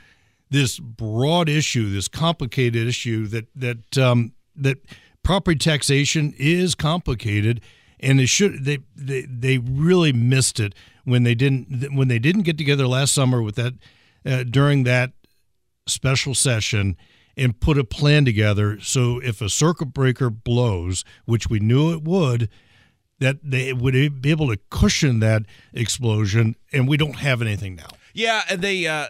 this 0.49 0.79
broad 0.79 1.49
issue, 1.49 1.91
this 1.91 2.07
complicated 2.07 2.87
issue 2.87 3.27
that 3.27 3.47
that 3.55 3.97
um, 3.97 4.33
that 4.55 4.77
property 5.23 5.57
taxation 5.57 6.33
is 6.37 6.75
complicated, 6.75 7.61
and 7.99 8.19
they 8.19 8.25
should 8.25 8.65
they, 8.65 8.79
they 8.95 9.21
they 9.21 9.57
really 9.57 10.13
missed 10.13 10.59
it 10.59 10.73
when 11.05 11.23
they 11.23 11.35
didn't 11.35 11.93
when 11.95 12.07
they 12.07 12.19
didn't 12.19 12.43
get 12.43 12.57
together 12.57 12.87
last 12.87 13.13
summer 13.13 13.41
with 13.41 13.55
that 13.55 13.73
uh, 14.25 14.43
during 14.43 14.83
that 14.83 15.11
special 15.87 16.33
session 16.33 16.95
and 17.35 17.59
put 17.59 17.77
a 17.77 17.83
plan 17.83 18.25
together 18.25 18.79
so 18.79 19.19
if 19.19 19.41
a 19.41 19.49
circuit 19.49 19.87
breaker 19.87 20.29
blows, 20.29 21.03
which 21.25 21.49
we 21.49 21.59
knew 21.59 21.91
it 21.91 22.03
would, 22.03 22.49
that 23.19 23.37
they 23.43 23.73
would 23.73 24.21
be 24.21 24.31
able 24.31 24.47
to 24.49 24.59
cushion 24.69 25.19
that 25.19 25.43
explosion, 25.73 26.55
and 26.71 26.87
we 26.87 26.97
don't 26.97 27.17
have 27.17 27.41
anything 27.41 27.75
now. 27.75 27.87
Yeah, 28.13 28.43
and 28.49 28.61
they 28.61 28.85
uh, 28.85 29.07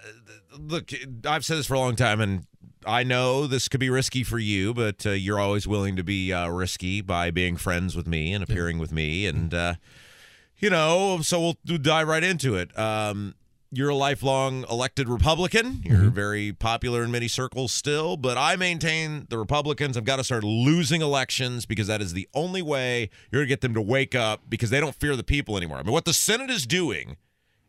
look. 0.58 0.92
I've 1.26 1.44
said 1.44 1.58
this 1.58 1.66
for 1.66 1.74
a 1.74 1.80
long 1.80 1.96
time, 1.96 2.22
and 2.22 2.46
I 2.86 3.04
know 3.04 3.48
this 3.48 3.68
could 3.68 3.80
be 3.80 3.90
risky 3.90 4.24
for 4.24 4.40
you, 4.40 4.74
but 4.74 5.06
uh, 5.06 5.12
you're 5.12 5.40
always 5.40 5.68
willing 5.68 5.96
to 5.96 6.04
be 6.04 6.32
uh, 6.32 6.48
risky 6.50 7.02
by 7.02 7.32
being 7.32 7.58
friends 7.58 7.96
with 7.96 8.08
me 8.08 8.34
and 8.34 8.44
appearing 8.44 8.78
yeah. 8.78 8.82
with 8.82 8.92
me, 8.92 9.26
and 9.26 9.54
uh, 9.54 9.76
you 10.60 10.70
know, 10.70 11.20
so 11.22 11.40
we'll 11.66 11.78
dive 11.78 12.08
right 12.08 12.24
into 12.24 12.56
it. 12.56 12.78
Um, 12.78 13.36
you're 13.74 13.90
a 13.90 13.96
lifelong 13.96 14.66
elected 14.70 15.10
Republican. 15.10 15.82
You're 15.84 15.98
mm-hmm. 15.98 16.10
very 16.10 16.54
popular 16.54 17.04
in 17.04 17.12
many 17.12 17.28
circles 17.28 17.72
still, 17.72 18.18
but 18.18 18.38
I 18.38 18.56
maintain 18.56 19.26
the 19.30 19.38
Republicans 19.38 19.96
have 19.96 20.06
got 20.06 20.18
to 20.18 20.24
start 20.24 20.44
losing 20.44 21.02
elections 21.02 21.66
because 21.66 21.88
that 21.88 22.02
is 22.02 22.14
the 22.14 22.28
only 22.34 22.62
way 22.62 23.10
you're 23.32 23.42
going 23.42 23.48
to 23.48 23.50
get 23.50 23.62
them 23.62 23.74
to 23.74 23.82
wake 23.82 24.16
up 24.16 24.42
because 24.48 24.70
they 24.70 24.80
don't 24.80 24.96
fear 24.96 25.16
the 25.16 25.24
people 25.24 25.58
anymore. 25.58 25.78
I 25.78 25.84
mean, 25.84 25.92
what 25.92 26.06
the 26.06 26.14
Senate 26.14 26.50
is 26.50 26.68
doing 26.68 27.18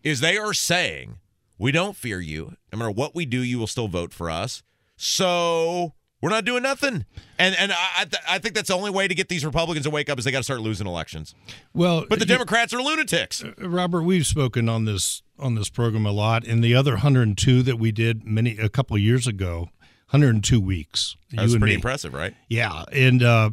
is 0.03 0.21
they 0.21 0.37
are 0.37 0.53
saying, 0.53 1.19
we 1.59 1.73
don't 1.73 1.97
fear 1.97 2.21
you. 2.21 2.57
No 2.73 2.79
matter 2.79 2.90
what 2.90 3.14
we 3.14 3.25
do, 3.25 3.40
you 3.40 3.59
will 3.59 3.67
still 3.67 3.88
vote 3.88 4.12
for 4.12 4.31
us. 4.31 4.62
So 4.97 5.95
we're 6.21 6.31
not 6.31 6.45
doing 6.45 6.62
nothing. 6.62 7.05
And 7.38 7.55
and 7.57 7.73
I 7.73 8.07
I 8.29 8.38
think 8.38 8.55
that's 8.55 8.69
the 8.69 8.75
only 8.75 8.90
way 8.90 9.09
to 9.09 9.14
get 9.14 9.29
these 9.29 9.45
Republicans 9.45 9.85
to 9.85 9.90
wake 9.90 10.09
up 10.09 10.19
is 10.19 10.25
they 10.25 10.31
got 10.31 10.38
to 10.38 10.45
start 10.45 10.61
losing 10.61 10.87
elections. 10.87 11.35
Well, 11.73 12.07
but 12.09 12.19
the 12.19 12.27
Democrats 12.27 12.73
are 12.73 12.81
lunatics. 12.81 13.45
Uh, 13.45 13.53
Robert, 13.69 14.03
we've 14.03 14.27
spoken 14.27 14.69
on 14.69 14.85
this 14.85 15.23
on 15.38 15.55
this 15.55 15.68
program 15.68 16.07
a 16.07 16.12
lot, 16.12 16.47
and 16.47 16.62
the 16.62 16.75
other 16.75 16.92
102 16.92 17.62
that 17.62 17.79
we 17.79 17.92
did 17.92 18.25
many 18.25 18.57
a 18.59 18.68
couple 18.68 18.97
of 18.97 19.03
years 19.03 19.27
ago, 19.27 19.70
102 20.11 20.61
weeks. 20.61 21.16
That's 21.33 21.53
pretty 21.53 21.66
me. 21.66 21.75
impressive, 21.75 22.14
right? 22.14 22.35
Yeah, 22.49 22.85
and 22.92 23.23
uh, 23.23 23.51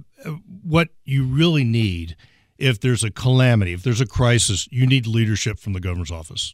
what 0.63 0.89
you 1.03 1.25
really 1.25 1.63
need 1.63 2.15
if 2.57 2.79
there's 2.79 3.03
a 3.03 3.09
calamity, 3.09 3.73
if 3.73 3.81
there's 3.81 4.01
a 4.01 4.05
crisis, 4.05 4.67
you 4.71 4.85
need 4.85 5.07
leadership 5.07 5.57
from 5.59 5.73
the 5.73 5.79
governor's 5.79 6.11
office. 6.11 6.53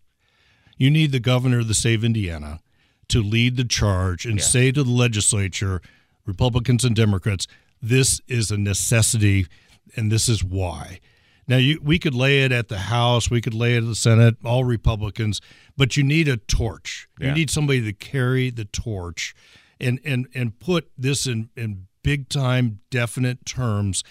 You 0.78 0.90
need 0.90 1.12
the 1.12 1.20
governor 1.20 1.60
of 1.60 1.68
the 1.68 1.74
state 1.74 1.96
of 1.96 2.06
Indiana 2.06 2.62
to 3.10 3.22
lead 3.22 3.58
the 3.58 3.66
charge 3.66 4.26
and 4.26 4.38
yeah. 4.38 4.44
say 4.44 4.72
to 4.72 4.84
the 4.84 4.92
legislature 4.92 5.82
Republicans 6.26 6.86
and 6.86 6.96
Democrats, 6.96 7.48
this 7.82 8.22
is 8.28 8.52
a 8.52 8.58
necessity, 8.58 9.48
and 9.96 10.12
this 10.12 10.30
is 10.30 10.44
why. 10.44 11.00
Now, 11.48 11.58
you, 11.58 11.80
we 11.82 11.98
could 11.98 12.14
lay 12.14 12.44
it 12.44 12.52
at 12.52 12.68
the 12.68 12.78
House, 12.78 13.30
we 13.30 13.42
could 13.42 13.54
lay 13.54 13.76
it 13.76 13.78
at 13.78 13.86
the 13.86 13.96
Senate, 13.96 14.36
all 14.44 14.66
Republicans, 14.66 15.40
but 15.78 15.96
you 15.96 16.04
need 16.04 16.28
a 16.28 16.38
torch. 16.38 17.08
Yeah. 17.20 17.28
You 17.28 17.34
need 17.34 17.50
somebody 17.50 17.82
to 17.84 17.94
carry 17.94 18.50
the 18.50 18.66
torch 18.66 19.34
and 19.80 20.00
and 20.04 20.28
and 20.34 20.60
put 20.60 20.90
this 20.98 21.26
in 21.26 21.50
in 21.56 21.88
big 22.04 22.30
time, 22.30 22.80
definite 22.90 23.46
terms 23.46 24.04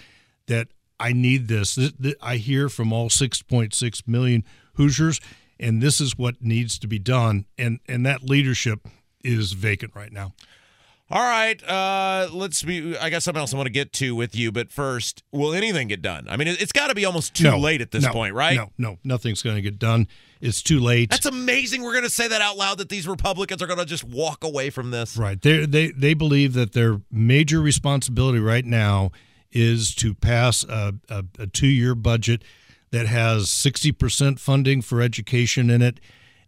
that 0.47 0.67
I 0.99 1.13
need 1.13 1.47
this. 1.47 1.75
Th- 1.75 1.95
th- 2.01 2.15
I 2.21 2.37
hear 2.37 2.69
from 2.69 2.91
all 2.93 3.09
6.6 3.09 4.07
million 4.07 4.43
Hoosiers, 4.75 5.19
and 5.59 5.81
this 5.81 5.99
is 5.99 6.17
what 6.17 6.41
needs 6.41 6.79
to 6.79 6.87
be 6.87 6.99
done. 6.99 7.45
And 7.57 7.79
and 7.87 8.05
that 8.05 8.23
leadership 8.23 8.87
is 9.23 9.53
vacant 9.53 9.95
right 9.95 10.11
now. 10.11 10.33
All 11.09 11.21
right, 11.21 11.61
uh, 11.63 12.27
let's 12.33 12.61
be. 12.63 12.97
I 12.97 13.09
got 13.09 13.23
something 13.23 13.39
else 13.39 13.53
I 13.53 13.57
want 13.57 13.67
to 13.67 13.71
get 13.71 13.93
to 13.93 14.13
with 14.13 14.35
you, 14.35 14.51
but 14.51 14.73
first, 14.73 15.23
will 15.31 15.53
anything 15.53 15.87
get 15.87 16.01
done? 16.01 16.27
I 16.29 16.35
mean, 16.35 16.49
it- 16.49 16.61
it's 16.61 16.73
got 16.73 16.87
to 16.87 16.95
be 16.95 17.05
almost 17.05 17.33
too 17.33 17.45
No, 17.45 17.57
late 17.57 17.79
at 17.79 17.91
this 17.91 18.03
no, 18.03 18.11
point, 18.11 18.33
right? 18.33 18.57
No, 18.57 18.71
no, 18.77 18.97
nothing's 19.05 19.41
going 19.41 19.55
to 19.55 19.61
get 19.61 19.79
done. 19.79 20.09
It's 20.41 20.61
too 20.61 20.81
late. 20.81 21.09
That's 21.09 21.25
amazing. 21.25 21.81
We're 21.81 21.93
going 21.93 22.03
to 22.03 22.09
say 22.09 22.27
that 22.27 22.41
out 22.41 22.57
loud 22.57 22.79
that 22.79 22.89
these 22.89 23.07
Republicans 23.07 23.61
are 23.61 23.67
going 23.67 23.79
to 23.79 23.85
just 23.85 24.03
walk 24.03 24.43
away 24.43 24.69
from 24.69 24.91
this. 24.91 25.15
Right. 25.15 25.41
They 25.41 25.65
they 25.65 25.91
they 25.91 26.13
believe 26.13 26.51
that 26.53 26.73
their 26.73 26.99
major 27.09 27.61
responsibility 27.61 28.39
right 28.39 28.65
now 28.65 29.11
is 29.49 29.95
to 29.95 30.13
pass 30.13 30.65
a, 30.65 30.93
a, 31.07 31.23
a 31.39 31.47
two 31.47 31.67
year 31.67 31.95
budget 31.95 32.43
that 32.91 33.07
has 33.07 33.49
sixty 33.49 33.93
percent 33.93 34.41
funding 34.41 34.81
for 34.81 35.01
education 35.01 35.69
in 35.69 35.81
it, 35.81 36.01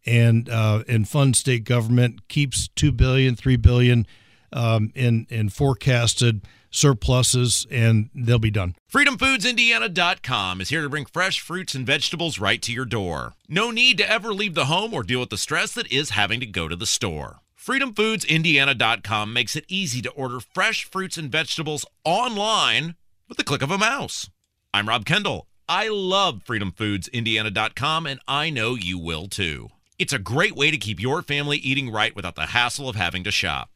and 0.05 0.49
uh, 0.49 0.83
and 0.85 1.07
fund 1.07 1.37
state 1.37 1.63
government 1.63 2.27
keeps 2.27 2.67
two 2.75 2.91
billion, 2.91 3.37
three 3.37 3.55
billion 3.55 4.05
um, 4.53 4.91
in 4.95 5.27
in 5.29 5.49
forecasted 5.49 6.41
surpluses, 6.71 7.65
and 7.71 8.09
they'll 8.13 8.39
be 8.39 8.51
done. 8.51 8.75
FreedomFoodsIndiana.com 8.91 10.61
is 10.61 10.69
here 10.69 10.81
to 10.81 10.89
bring 10.89 11.05
fresh 11.05 11.39
fruits 11.39 11.75
and 11.75 11.85
vegetables 11.85 12.39
right 12.39 12.61
to 12.61 12.71
your 12.71 12.85
door. 12.85 13.33
No 13.47 13.71
need 13.71 13.97
to 13.97 14.09
ever 14.09 14.33
leave 14.33 14.55
the 14.55 14.65
home 14.65 14.93
or 14.93 15.03
deal 15.03 15.19
with 15.19 15.29
the 15.29 15.37
stress 15.37 15.73
that 15.73 15.91
is 15.91 16.11
having 16.11 16.39
to 16.39 16.45
go 16.45 16.67
to 16.67 16.75
the 16.75 16.85
store. 16.85 17.39
FreedomFoodsIndiana.com 17.59 19.33
makes 19.33 19.55
it 19.55 19.65
easy 19.67 20.01
to 20.01 20.11
order 20.11 20.39
fresh 20.39 20.85
fruits 20.85 21.17
and 21.17 21.31
vegetables 21.31 21.85
online 22.03 22.95
with 23.27 23.37
the 23.37 23.43
click 23.43 23.61
of 23.61 23.71
a 23.71 23.77
mouse. 23.77 24.29
I'm 24.73 24.87
Rob 24.87 25.05
Kendall. 25.05 25.47
I 25.67 25.87
love 25.87 26.41
FreedomFoodsIndiana.com, 26.47 28.07
and 28.07 28.19
I 28.27 28.49
know 28.49 28.75
you 28.75 28.97
will 28.97 29.27
too. 29.27 29.69
It's 29.99 30.13
a 30.13 30.19
great 30.19 30.55
way 30.55 30.71
to 30.71 30.77
keep 30.77 30.99
your 30.99 31.21
family 31.21 31.57
eating 31.57 31.91
right 31.91 32.15
without 32.15 32.35
the 32.35 32.47
hassle 32.47 32.87
of 32.87 32.95
having 32.95 33.23
to 33.25 33.31
shop. 33.31 33.69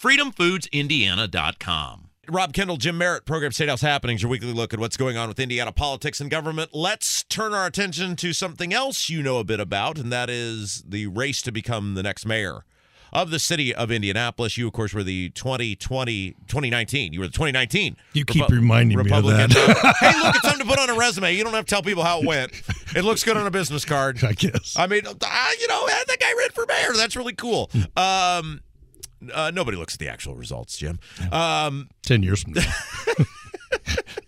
FreedomFoodsIndiana.com. 0.00 2.08
Rob 2.28 2.52
Kendall, 2.52 2.76
Jim 2.76 2.96
Merritt, 2.96 3.24
Program 3.26 3.50
State 3.52 3.68
House 3.68 3.82
Happenings, 3.82 4.22
your 4.22 4.30
weekly 4.30 4.52
look 4.52 4.72
at 4.72 4.80
what's 4.80 4.96
going 4.96 5.18
on 5.18 5.28
with 5.28 5.40
Indiana 5.40 5.72
politics 5.72 6.20
and 6.20 6.30
government. 6.30 6.70
Let's 6.72 7.24
turn 7.24 7.52
our 7.52 7.66
attention 7.66 8.14
to 8.16 8.32
something 8.32 8.72
else 8.72 9.10
you 9.10 9.22
know 9.22 9.38
a 9.38 9.44
bit 9.44 9.60
about, 9.60 9.98
and 9.98 10.10
that 10.12 10.30
is 10.30 10.82
the 10.88 11.08
race 11.08 11.42
to 11.42 11.52
become 11.52 11.96
the 11.96 12.02
next 12.02 12.24
mayor 12.24 12.64
of 13.12 13.30
the 13.30 13.38
city 13.38 13.74
of 13.74 13.90
Indianapolis. 13.90 14.56
You, 14.56 14.68
of 14.68 14.72
course, 14.72 14.94
were 14.94 15.02
the 15.02 15.28
2020, 15.30 16.30
2019. 16.46 17.12
You 17.12 17.20
were 17.20 17.26
the 17.26 17.32
2019. 17.32 17.96
You 18.12 18.24
keep 18.24 18.48
reminding 18.48 18.96
me 18.96 19.10
of 19.10 19.24
that. 19.24 19.50
hey, 20.00 20.18
look, 20.22 20.36
it's 20.36 20.46
time 20.46 20.60
to 20.60 20.64
put 20.64 20.78
on 20.78 20.88
a 20.88 20.94
resume. 20.94 21.34
You 21.34 21.44
don't 21.44 21.52
have 21.52 21.66
to 21.66 21.70
tell 21.70 21.82
people 21.82 22.04
how 22.04 22.20
it 22.20 22.26
went. 22.26 22.52
It 22.96 23.02
looks 23.02 23.22
good 23.22 23.36
on 23.36 23.46
a 23.46 23.50
business 23.50 23.84
card. 23.84 24.24
I 24.24 24.32
guess. 24.32 24.76
I 24.78 24.86
mean, 24.86 25.06
uh, 25.06 25.12
you 25.60 25.68
know, 25.68 25.86
that 25.86 26.16
guy 26.18 26.32
ran 26.38 26.48
for 26.50 26.64
mayor. 26.66 26.94
That's 26.94 27.16
really 27.16 27.34
cool. 27.34 27.70
Um, 27.96 28.62
uh, 29.32 29.50
nobody 29.52 29.76
looks 29.76 29.94
at 29.94 30.00
the 30.00 30.08
actual 30.08 30.34
results, 30.34 30.76
Jim. 30.78 30.98
Um, 31.32 31.88
Ten 32.02 32.22
years 32.22 32.42
from 32.42 32.52
now, 32.54 32.62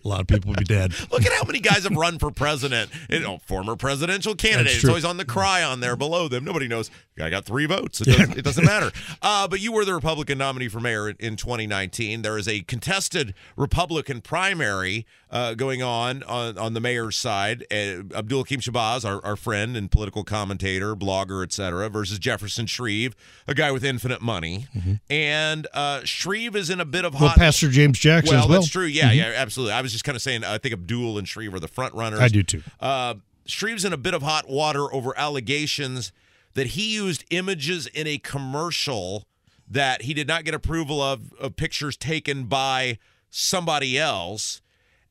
a 0.05 0.07
lot 0.07 0.21
of 0.21 0.27
people 0.27 0.49
will 0.49 0.57
be 0.57 0.63
dead. 0.63 0.93
look 1.11 1.25
at 1.25 1.31
how 1.33 1.43
many 1.45 1.59
guys 1.59 1.83
have 1.83 1.95
run 1.95 2.19
for 2.19 2.31
president. 2.31 2.89
You 3.09 3.19
know, 3.19 3.39
former 3.45 3.75
presidential 3.75 4.35
candidate. 4.35 4.65
That's 4.73 4.77
It's 4.77 4.87
always 4.89 5.05
on 5.05 5.17
the 5.17 5.25
cry 5.25 5.63
on 5.63 5.79
there 5.79 5.95
below 5.95 6.27
them. 6.27 6.43
Nobody 6.43 6.67
knows. 6.67 6.89
I 7.19 7.29
got 7.29 7.45
three 7.45 7.65
votes. 7.65 8.01
It 8.01 8.05
doesn't, 8.05 8.37
it 8.37 8.43
doesn't 8.43 8.65
matter. 8.65 8.91
Uh, 9.21 9.47
but 9.47 9.59
you 9.59 9.71
were 9.71 9.85
the 9.85 9.93
Republican 9.93 10.37
nominee 10.39 10.67
for 10.67 10.79
mayor 10.79 11.09
in, 11.09 11.15
in 11.19 11.35
2019. 11.35 12.21
There 12.21 12.37
is 12.37 12.47
a 12.47 12.61
contested 12.61 13.33
Republican 13.55 14.21
primary 14.21 15.05
uh, 15.33 15.55
going 15.55 15.81
on, 15.81 16.21
on 16.23 16.57
on 16.59 16.73
the 16.73 16.79
mayor's 16.79 17.17
side. 17.17 17.65
Uh, 17.71 18.03
Abdul 18.15 18.43
Hakim 18.43 18.59
Shabazz, 18.59 19.03
our, 19.03 19.23
our 19.25 19.35
friend 19.35 19.75
and 19.75 19.89
political 19.89 20.23
commentator, 20.23 20.95
blogger, 20.95 21.43
etc., 21.43 21.89
versus 21.89 22.19
Jefferson 22.19 22.67
Shreve, 22.67 23.15
a 23.47 23.55
guy 23.55 23.71
with 23.71 23.83
infinite 23.83 24.21
money. 24.21 24.67
And 25.09 25.67
uh, 25.73 26.01
Shreve 26.03 26.55
is 26.55 26.69
in 26.69 26.79
a 26.79 26.85
bit 26.85 27.05
of 27.05 27.13
Mm-hmm. 27.13 27.23
Well, 27.23 27.29
hot. 27.29 27.37
Pastor 27.39 27.69
James 27.69 27.99
Jackson 27.99 28.35
well, 28.35 28.47
well. 28.47 28.59
that's 28.59 28.71
true. 28.71 28.85
Yeah, 28.85 29.11
yeah, 29.11 29.33
absolutely. 29.35 29.73
I 29.73 29.81
was 29.81 29.91
just 29.91 30.03
kind 30.03 30.15
of 30.15 30.21
saying. 30.21 30.43
I 30.43 30.57
think 30.57 30.73
Abdul 30.73 31.17
and 31.17 31.27
Shreve 31.27 31.53
are 31.53 31.59
the 31.59 31.67
front 31.67 31.93
runners. 31.93 32.19
I 32.19 32.27
do 32.27 32.43
too. 32.43 32.61
Uh, 32.79 33.15
Shreve's 33.45 33.85
in 33.85 33.93
a 33.93 33.97
bit 33.97 34.13
of 34.13 34.21
hot 34.21 34.49
water 34.49 34.93
over 34.93 35.17
allegations 35.17 36.11
that 36.53 36.67
he 36.67 36.93
used 36.93 37.25
images 37.29 37.87
in 37.87 38.07
a 38.07 38.17
commercial 38.17 39.25
that 39.67 40.03
he 40.03 40.13
did 40.13 40.27
not 40.27 40.43
get 40.43 40.53
approval 40.53 41.01
of, 41.01 41.33
of 41.39 41.55
pictures 41.55 41.97
taken 41.97 42.45
by 42.45 42.97
somebody 43.29 43.97
else. 43.97 44.61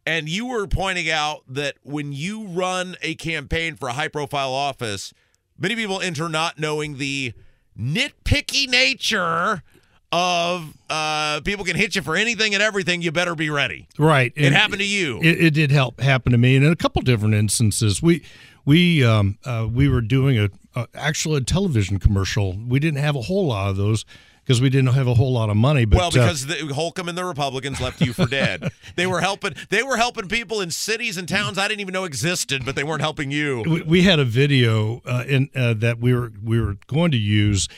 And 0.04 0.28
you 0.28 0.46
were 0.46 0.66
pointing 0.66 1.08
out 1.10 1.42
that 1.48 1.76
when 1.82 2.12
you 2.12 2.46
run 2.46 2.96
a 3.02 3.14
campaign 3.14 3.76
for 3.76 3.88
a 3.88 3.92
high 3.92 4.08
profile 4.08 4.52
office, 4.52 5.14
many 5.58 5.76
people 5.76 6.00
enter 6.00 6.28
not 6.28 6.58
knowing 6.58 6.98
the 6.98 7.34
nitpicky 7.78 8.68
nature 8.68 9.62
of 10.10 10.76
uh, 10.90 11.40
people 11.40 11.64
can 11.64 11.76
hit 11.76 11.94
you 11.94 12.02
for 12.02 12.16
anything 12.16 12.52
and 12.52 12.62
everything. 12.62 13.00
You 13.00 13.12
better 13.12 13.34
be 13.34 13.48
ready. 13.48 13.88
Right. 13.98 14.32
It 14.36 14.46
And 14.46 14.54
happened 14.54 14.80
to 14.80 14.86
you. 14.86 15.20
It, 15.22 15.44
it 15.44 15.54
did 15.54 15.70
help 15.70 16.00
happen 16.00 16.32
to 16.32 16.38
me, 16.38 16.56
and 16.56 16.64
in 16.64 16.72
a 16.72 16.76
couple 16.76 17.00
different 17.02 17.34
instances, 17.34 18.02
we 18.02 18.22
we 18.64 19.04
um, 19.04 19.38
uh, 19.44 19.66
we 19.72 19.88
were 19.88 20.02
doing 20.02 20.38
a, 20.38 20.50
a 20.74 20.86
actual 20.94 21.36
a 21.36 21.40
television 21.40 21.98
commercial. 21.98 22.52
We 22.52 22.78
didn't 22.78 23.00
have 23.00 23.16
a 23.16 23.22
whole 23.22 23.46
lot 23.46 23.70
of 23.70 23.76
those 23.76 24.04
because 24.44 24.60
we 24.60 24.70
didn't 24.70 24.92
have 24.92 25.06
a 25.06 25.14
whole 25.14 25.32
lot 25.32 25.50
of 25.50 25.56
money. 25.56 25.84
But 25.84 25.98
well, 25.98 26.08
uh, 26.08 26.10
because 26.10 26.46
the, 26.46 26.72
Holcomb 26.74 27.08
and 27.08 27.16
the 27.16 27.24
Republicans 27.24 27.80
left 27.80 28.00
you 28.00 28.12
for 28.12 28.26
dead. 28.26 28.70
they 28.96 29.06
were 29.06 29.20
helping. 29.20 29.54
They 29.70 29.82
were 29.82 29.96
helping 29.96 30.28
people 30.28 30.60
in 30.60 30.70
cities 30.70 31.16
and 31.16 31.28
towns 31.28 31.58
I 31.58 31.68
didn't 31.68 31.80
even 31.80 31.92
know 31.92 32.04
existed, 32.04 32.64
but 32.64 32.74
they 32.74 32.84
weren't 32.84 33.02
helping 33.02 33.30
you. 33.30 33.62
we, 33.66 33.82
we 33.82 34.02
had 34.02 34.18
a 34.18 34.24
video 34.24 35.00
uh, 35.04 35.24
in 35.26 35.50
uh, 35.54 35.74
that 35.74 35.98
we 35.98 36.14
were 36.14 36.32
we 36.42 36.60
were 36.60 36.76
going 36.86 37.10
to 37.12 37.18
use 37.18 37.68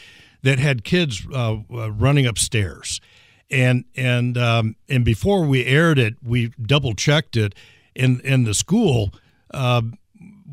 that 0.42 0.58
had 0.58 0.84
kids 0.84 1.26
uh, 1.32 1.56
uh, 1.72 1.90
running 1.90 2.26
upstairs, 2.26 3.00
and 3.50 3.84
and 3.96 4.38
um, 4.38 4.76
and 4.88 5.04
before 5.04 5.44
we 5.44 5.64
aired 5.66 5.98
it, 5.98 6.14
we 6.22 6.52
double 6.60 6.94
checked 6.94 7.36
it, 7.36 7.54
in 7.94 8.20
in 8.20 8.44
the 8.44 8.54
school. 8.54 9.12
Uh, 9.50 9.82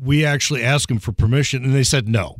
we 0.00 0.24
actually 0.24 0.64
asked 0.64 0.88
them 0.88 0.98
for 0.98 1.12
permission, 1.12 1.64
and 1.64 1.74
they 1.74 1.84
said 1.84 2.08
no. 2.08 2.38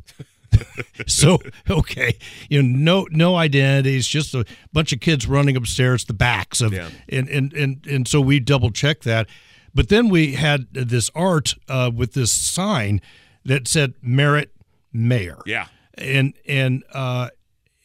so 1.07 1.39
okay, 1.71 2.17
you 2.49 2.63
know, 2.63 3.05
no 3.05 3.09
no 3.11 3.37
identities, 3.37 4.07
just 4.07 4.35
a 4.35 4.45
bunch 4.73 4.93
of 4.93 5.01
kids 5.01 5.27
running 5.27 5.57
upstairs, 5.57 6.05
the 6.05 6.13
backs 6.15 6.61
of, 6.61 6.73
Yeah. 6.73 6.91
and 7.09 7.29
and 7.29 7.53
and 7.53 7.87
and 7.87 8.09
so 8.09 8.21
we 8.21 8.41
double 8.41 8.71
checked 8.71 9.05
that, 9.05 9.29
but 9.75 9.89
then 9.89 10.09
we 10.09 10.33
had 10.35 10.67
this 10.73 11.11
art 11.15 11.55
uh, 11.69 11.91
with 11.95 12.13
this 12.15 12.33
sign 12.33 13.01
that 13.45 13.67
said 13.69 13.95
Merritt 14.03 14.53
Mayor, 14.93 15.39
Yeah. 15.47 15.67
and 15.97 16.35
and 16.47 16.85
uh, 16.93 17.29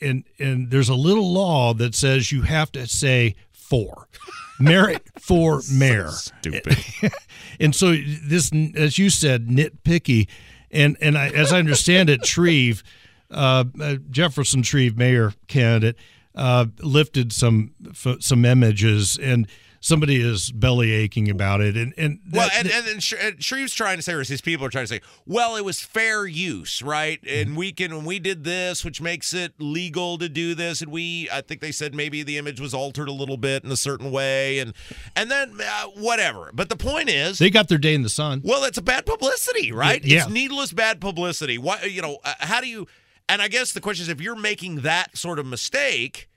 and 0.01 0.23
and 0.39 0.69
there's 0.69 0.89
a 0.89 0.95
little 0.95 1.31
law 1.33 1.73
that 1.73 1.95
says 1.95 2.31
you 2.31 2.43
have 2.43 2.71
to 2.73 2.87
say 2.87 3.35
for 3.51 4.07
Merritt 4.59 5.07
for 5.19 5.61
mayor. 5.71 6.09
Stupid. 6.09 6.77
And 7.59 7.73
so 7.75 7.95
this, 7.95 8.51
as 8.75 8.99
you 8.99 9.09
said, 9.09 9.47
nitpicky, 9.47 10.27
and 10.71 10.97
and 11.01 11.17
I, 11.17 11.29
as 11.29 11.53
I 11.53 11.59
understand 11.59 12.09
it, 12.09 12.25
Shreve, 12.25 12.83
uh, 13.31 13.65
uh, 13.79 13.95
Jefferson 14.09 14.63
Shreve, 14.63 14.97
mayor 14.97 15.33
candidate, 15.47 15.97
uh, 16.35 16.65
lifted 16.81 17.33
some 17.33 17.73
some 18.19 18.45
images, 18.45 19.17
and 19.17 19.47
somebody 19.87 20.17
is 20.21 20.51
belly 20.51 20.91
aching 20.91 21.29
about 21.29 21.61
it, 21.61 21.77
and 21.77 21.93
and 21.97 22.19
Well, 22.31 22.49
that- 22.49 22.65
and, 22.65 22.71
and, 22.71 22.87
and 22.87 23.13
and 23.21 23.43
Shreve's 23.43 23.73
trying 23.73 23.97
to 23.97 24.03
say, 24.03 24.13
or 24.13 24.23
his 24.23 24.41
people 24.41 24.65
are 24.65 24.69
trying 24.69 24.83
to 24.83 24.87
say, 24.87 25.01
well, 25.25 25.55
it 25.55 25.63
was 25.63 25.81
fair 25.81 26.25
use, 26.27 26.81
right? 26.81 27.19
And 27.27 27.55
we 27.55 27.71
can, 27.71 27.95
when 27.95 28.05
we 28.05 28.19
did 28.19 28.43
this, 28.43 28.83
which 28.83 29.01
makes 29.01 29.33
it 29.33 29.53
legal 29.59 30.17
to 30.17 30.27
do 30.29 30.53
this, 30.55 30.81
and 30.81 30.91
we, 30.91 31.29
I 31.31 31.41
think 31.41 31.61
they 31.61 31.71
said 31.71 31.95
maybe 31.95 32.23
the 32.23 32.37
image 32.37 32.59
was 32.59 32.73
altered 32.73 33.07
a 33.07 33.11
little 33.13 33.37
bit 33.37 33.63
in 33.63 33.71
a 33.71 33.77
certain 33.77 34.11
way, 34.11 34.59
and 34.59 34.73
and 35.15 35.31
then 35.31 35.57
uh, 35.61 35.85
whatever. 35.95 36.51
But 36.53 36.69
the 36.69 36.75
point 36.77 37.09
is, 37.09 37.39
they 37.39 37.49
got 37.49 37.69
their 37.69 37.77
day 37.77 37.93
in 37.95 38.03
the 38.03 38.09
sun. 38.09 38.41
Well, 38.43 38.63
it's 38.65 38.77
a 38.77 38.81
bad 38.81 39.05
publicity, 39.05 39.71
right? 39.71 40.03
Yeah. 40.03 40.23
It's 40.23 40.29
needless 40.29 40.73
bad 40.73 40.99
publicity. 40.99 41.57
Why, 41.57 41.83
you 41.83 42.01
know, 42.01 42.19
uh, 42.23 42.33
how 42.39 42.59
do 42.61 42.67
you? 42.67 42.87
And 43.29 43.41
I 43.41 43.47
guess 43.47 43.73
the 43.73 43.81
question 43.81 44.03
is, 44.03 44.09
if 44.09 44.21
you're 44.21 44.35
making 44.35 44.81
that 44.81 45.17
sort 45.17 45.37
of 45.39 45.45
mistake, 45.45 46.27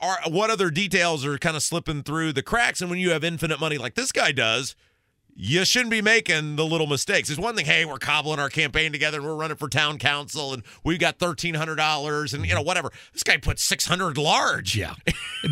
are 0.00 0.18
what 0.28 0.50
other 0.50 0.70
details 0.70 1.24
are 1.24 1.38
kind 1.38 1.56
of 1.56 1.62
slipping 1.62 2.02
through 2.02 2.32
the 2.32 2.42
cracks? 2.42 2.80
And 2.80 2.90
when 2.90 2.98
you 2.98 3.10
have 3.10 3.24
infinite 3.24 3.60
money 3.60 3.78
like 3.78 3.94
this 3.94 4.12
guy 4.12 4.32
does, 4.32 4.76
you 5.40 5.64
shouldn't 5.64 5.92
be 5.92 6.02
making 6.02 6.56
the 6.56 6.64
little 6.64 6.88
mistakes. 6.88 7.30
It's 7.30 7.38
one 7.38 7.54
thing, 7.54 7.64
hey, 7.64 7.84
we're 7.84 7.98
cobbling 7.98 8.40
our 8.40 8.48
campaign 8.48 8.90
together 8.90 9.18
and 9.18 9.26
we're 9.26 9.36
running 9.36 9.56
for 9.56 9.68
town 9.68 9.98
council 9.98 10.52
and 10.52 10.64
we've 10.82 10.98
got 10.98 11.20
thirteen 11.20 11.54
hundred 11.54 11.76
dollars 11.76 12.34
and 12.34 12.44
you 12.44 12.54
know 12.54 12.62
whatever. 12.62 12.90
This 13.12 13.22
guy 13.22 13.36
put 13.36 13.60
six 13.60 13.86
hundred 13.86 14.18
large. 14.18 14.76
Yeah, 14.76 14.94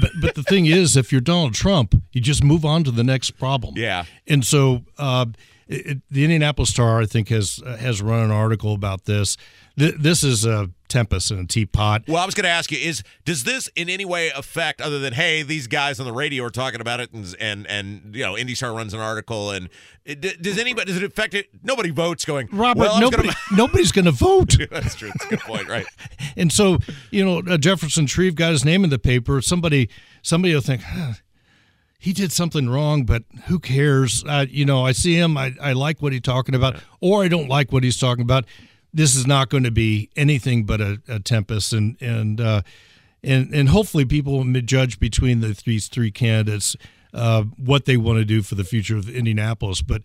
but 0.00 0.10
but 0.20 0.34
the 0.34 0.42
thing 0.42 0.66
is, 0.66 0.96
if 0.96 1.12
you're 1.12 1.20
Donald 1.20 1.54
Trump, 1.54 1.94
you 2.12 2.20
just 2.20 2.42
move 2.42 2.64
on 2.64 2.82
to 2.84 2.90
the 2.90 3.04
next 3.04 3.32
problem. 3.32 3.74
Yeah. 3.76 4.04
and 4.26 4.44
so 4.44 4.82
uh, 4.98 5.26
it, 5.68 5.98
the 6.10 6.24
Indianapolis 6.24 6.70
Star, 6.70 7.00
I 7.00 7.06
think, 7.06 7.28
has 7.28 7.60
uh, 7.64 7.76
has 7.76 8.02
run 8.02 8.24
an 8.24 8.32
article 8.32 8.74
about 8.74 9.04
this. 9.04 9.36
Th- 9.78 9.94
this 9.96 10.24
is 10.24 10.44
a 10.44 10.70
tempest 10.88 11.30
in 11.30 11.38
a 11.38 11.46
teapot. 11.46 12.02
Well, 12.06 12.22
I 12.22 12.26
was 12.26 12.34
going 12.34 12.44
to 12.44 12.50
ask 12.50 12.70
you: 12.70 12.78
Is 12.78 13.02
does 13.24 13.44
this 13.44 13.68
in 13.76 13.88
any 13.88 14.04
way 14.04 14.30
affect, 14.30 14.80
other 14.80 14.98
than 14.98 15.12
hey, 15.12 15.42
these 15.42 15.66
guys 15.66 16.00
on 16.00 16.06
the 16.06 16.12
radio 16.12 16.44
are 16.44 16.50
talking 16.50 16.80
about 16.80 17.00
it, 17.00 17.12
and 17.12 17.34
and, 17.38 17.66
and 17.66 18.14
you 18.14 18.22
know, 18.22 18.36
Indy 18.36 18.54
Star 18.54 18.72
runs 18.72 18.94
an 18.94 19.00
article, 19.00 19.50
and 19.50 19.68
it, 20.04 20.42
does 20.42 20.58
anybody 20.58 20.86
does 20.86 20.96
it 20.96 21.02
affect 21.02 21.34
it? 21.34 21.48
Nobody 21.62 21.90
votes. 21.90 22.24
Going, 22.24 22.48
Robert, 22.52 22.80
well, 22.80 23.00
nobody, 23.00 23.28
gonna... 23.50 23.56
nobody's 23.56 23.92
going 23.92 24.04
to 24.04 24.12
vote. 24.12 24.56
That's 24.70 24.94
true. 24.94 25.08
That's 25.08 25.24
a 25.24 25.28
good 25.28 25.40
point, 25.40 25.68
right? 25.68 25.86
and 26.36 26.52
so, 26.52 26.78
you 27.10 27.24
know, 27.24 27.42
uh, 27.52 27.58
Jefferson 27.58 28.06
Shreve 28.06 28.34
got 28.34 28.52
his 28.52 28.64
name 28.64 28.84
in 28.84 28.90
the 28.90 28.98
paper. 28.98 29.40
Somebody, 29.42 29.88
somebody 30.22 30.54
will 30.54 30.60
think. 30.60 30.82
Huh, 30.82 31.14
he 31.98 32.12
did 32.12 32.30
something 32.30 32.68
wrong, 32.68 33.04
but 33.04 33.24
who 33.46 33.58
cares? 33.58 34.22
Uh, 34.24 34.46
you 34.48 34.64
know, 34.64 34.86
I 34.86 34.92
see 34.92 35.16
him. 35.16 35.36
I, 35.36 35.54
I 35.60 35.72
like 35.72 36.00
what 36.00 36.12
he's 36.12 36.22
talking 36.22 36.54
about, 36.54 36.76
or 37.00 37.24
I 37.24 37.28
don't 37.28 37.48
like 37.48 37.72
what 37.72 37.82
he's 37.82 37.98
talking 37.98 38.22
about. 38.22 38.44
This 38.92 39.14
is 39.14 39.26
not 39.26 39.50
going 39.50 39.64
to 39.64 39.70
be 39.70 40.10
anything 40.16 40.64
but 40.64 40.80
a, 40.80 41.00
a 41.08 41.20
tempest, 41.20 41.72
and 41.72 41.96
and 42.00 42.40
uh, 42.40 42.62
and 43.22 43.52
and 43.54 43.68
hopefully 43.68 44.04
people 44.04 44.38
will 44.38 44.60
judge 44.62 44.98
between 44.98 45.40
the 45.40 45.60
these 45.64 45.88
three 45.88 46.10
candidates 46.10 46.76
uh, 47.12 47.42
what 47.56 47.84
they 47.84 47.96
want 47.96 48.18
to 48.18 48.24
do 48.24 48.42
for 48.42 48.54
the 48.54 48.64
future 48.64 48.96
of 48.96 49.08
Indianapolis. 49.08 49.82
But 49.82 50.02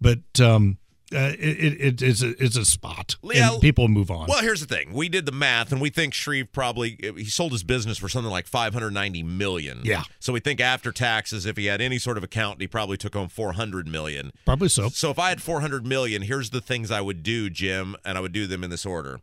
but 0.00 0.40
um, 0.40 0.78
uh, 1.14 1.32
it, 1.38 1.80
it, 1.80 2.02
it's 2.02 2.22
a 2.22 2.42
it's 2.42 2.56
a 2.56 2.64
spot. 2.64 3.16
Yeah, 3.22 3.52
and 3.52 3.60
people 3.60 3.88
move 3.88 4.10
on. 4.10 4.26
Well, 4.28 4.42
here's 4.42 4.60
the 4.60 4.66
thing: 4.66 4.92
we 4.92 5.08
did 5.08 5.26
the 5.26 5.32
math, 5.32 5.72
and 5.72 5.80
we 5.80 5.90
think 5.90 6.14
Shreve 6.14 6.52
probably 6.52 6.98
he 7.16 7.24
sold 7.24 7.52
his 7.52 7.62
business 7.62 7.98
for 7.98 8.08
something 8.08 8.30
like 8.30 8.46
590 8.46 9.22
million. 9.22 9.80
Yeah. 9.84 10.02
So 10.20 10.32
we 10.32 10.40
think 10.40 10.60
after 10.60 10.92
taxes, 10.92 11.46
if 11.46 11.56
he 11.56 11.66
had 11.66 11.80
any 11.80 11.98
sort 11.98 12.16
of 12.16 12.24
account, 12.24 12.60
he 12.60 12.66
probably 12.66 12.96
took 12.96 13.14
home 13.14 13.28
400 13.28 13.86
million. 13.86 14.32
Probably 14.44 14.68
so. 14.68 14.88
So 14.88 15.10
if 15.10 15.18
I 15.18 15.28
had 15.28 15.42
400 15.42 15.86
million, 15.86 16.22
here's 16.22 16.50
the 16.50 16.60
things 16.60 16.90
I 16.90 17.00
would 17.00 17.22
do, 17.22 17.50
Jim, 17.50 17.96
and 18.04 18.18
I 18.18 18.20
would 18.20 18.32
do 18.32 18.46
them 18.46 18.64
in 18.64 18.70
this 18.70 18.86
order. 18.86 19.20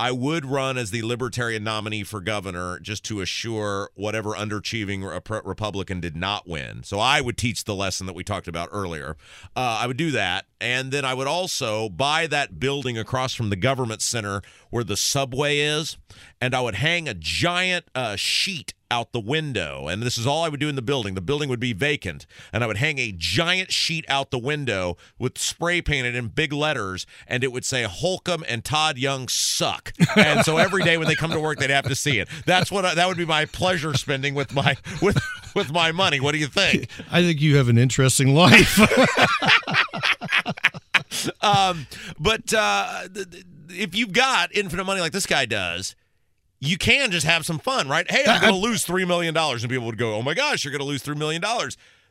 I 0.00 0.12
would 0.12 0.46
run 0.46 0.78
as 0.78 0.92
the 0.92 1.02
Libertarian 1.02 1.62
nominee 1.62 2.04
for 2.04 2.22
governor 2.22 2.78
just 2.80 3.04
to 3.04 3.20
assure 3.20 3.90
whatever 3.94 4.30
underachieving 4.30 5.04
Republican 5.44 6.00
did 6.00 6.16
not 6.16 6.48
win. 6.48 6.82
So 6.84 6.98
I 6.98 7.20
would 7.20 7.36
teach 7.36 7.64
the 7.64 7.74
lesson 7.74 8.06
that 8.06 8.14
we 8.14 8.24
talked 8.24 8.48
about 8.48 8.70
earlier. 8.72 9.18
Uh, 9.54 9.78
I 9.82 9.86
would 9.86 9.98
do 9.98 10.10
that. 10.12 10.46
And 10.60 10.92
then 10.92 11.04
I 11.04 11.14
would 11.14 11.26
also 11.26 11.88
buy 11.88 12.26
that 12.26 12.60
building 12.60 12.98
across 12.98 13.34
from 13.34 13.50
the 13.50 13.56
government 13.56 14.02
center 14.02 14.42
where 14.70 14.84
the 14.84 14.96
subway 14.96 15.58
is, 15.58 15.96
and 16.40 16.54
I 16.54 16.60
would 16.60 16.76
hang 16.76 17.08
a 17.08 17.14
giant 17.14 17.86
uh, 17.94 18.16
sheet 18.16 18.74
out 18.90 19.12
the 19.12 19.20
window. 19.20 19.86
And 19.88 20.02
this 20.02 20.18
is 20.18 20.26
all 20.26 20.42
I 20.42 20.48
would 20.48 20.60
do 20.60 20.68
in 20.68 20.74
the 20.74 20.82
building. 20.82 21.14
The 21.14 21.20
building 21.20 21.48
would 21.48 21.60
be 21.60 21.72
vacant. 21.72 22.26
And 22.52 22.64
I 22.64 22.66
would 22.66 22.78
hang 22.78 22.98
a 22.98 23.12
giant 23.12 23.72
sheet 23.72 24.04
out 24.08 24.30
the 24.30 24.38
window 24.38 24.96
with 25.18 25.38
spray 25.38 25.80
painted 25.80 26.14
in 26.14 26.28
big 26.28 26.52
letters. 26.52 27.06
And 27.26 27.44
it 27.44 27.52
would 27.52 27.64
say, 27.64 27.84
Holcomb 27.84 28.44
and 28.48 28.64
Todd 28.64 28.98
Young 28.98 29.28
suck. 29.28 29.92
and 30.16 30.44
so 30.44 30.56
every 30.56 30.82
day 30.82 30.98
when 30.98 31.06
they 31.06 31.14
come 31.14 31.30
to 31.30 31.40
work, 31.40 31.58
they'd 31.58 31.70
have 31.70 31.86
to 31.86 31.94
see 31.94 32.18
it. 32.18 32.28
That's 32.46 32.70
what 32.70 32.84
I, 32.84 32.94
that 32.94 33.06
would 33.06 33.16
be 33.16 33.26
my 33.26 33.44
pleasure 33.44 33.94
spending 33.94 34.34
with 34.34 34.52
my 34.54 34.76
with 35.00 35.18
with 35.54 35.72
my 35.72 35.92
money. 35.92 36.20
What 36.20 36.32
do 36.32 36.38
you 36.38 36.46
think? 36.46 36.88
I 37.10 37.22
think 37.22 37.40
you 37.40 37.56
have 37.56 37.68
an 37.68 37.78
interesting 37.78 38.34
life. 38.34 38.78
um, 41.40 41.86
but 42.18 42.52
uh, 42.54 43.08
if 43.68 43.94
you've 43.94 44.12
got 44.12 44.54
infinite 44.54 44.84
money 44.84 45.00
like 45.00 45.12
this 45.12 45.26
guy 45.26 45.46
does, 45.46 45.94
you 46.60 46.76
can 46.76 47.10
just 47.10 47.26
have 47.26 47.44
some 47.46 47.58
fun, 47.58 47.88
right? 47.88 48.10
Hey, 48.10 48.24
I'm 48.26 48.40
going 48.42 48.52
to 48.52 48.58
lose 48.58 48.84
$3 48.84 49.06
million. 49.06 49.36
And 49.36 49.68
people 49.68 49.86
would 49.86 49.98
go, 49.98 50.14
oh 50.14 50.22
my 50.22 50.34
gosh, 50.34 50.64
you're 50.64 50.72
going 50.72 50.80
to 50.80 50.86
lose 50.86 51.02
$3 51.02 51.16
million. 51.16 51.42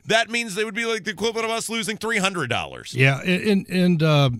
That 0.06 0.30
means 0.30 0.54
they 0.54 0.64
would 0.64 0.74
be 0.74 0.86
like 0.86 1.04
the 1.04 1.10
equivalent 1.10 1.44
of 1.44 1.50
us 1.50 1.68
losing 1.68 1.96
$300. 1.96 2.94
Yeah. 2.94 3.20
And, 3.20 3.68
and, 3.68 4.02
uh, 4.02 4.30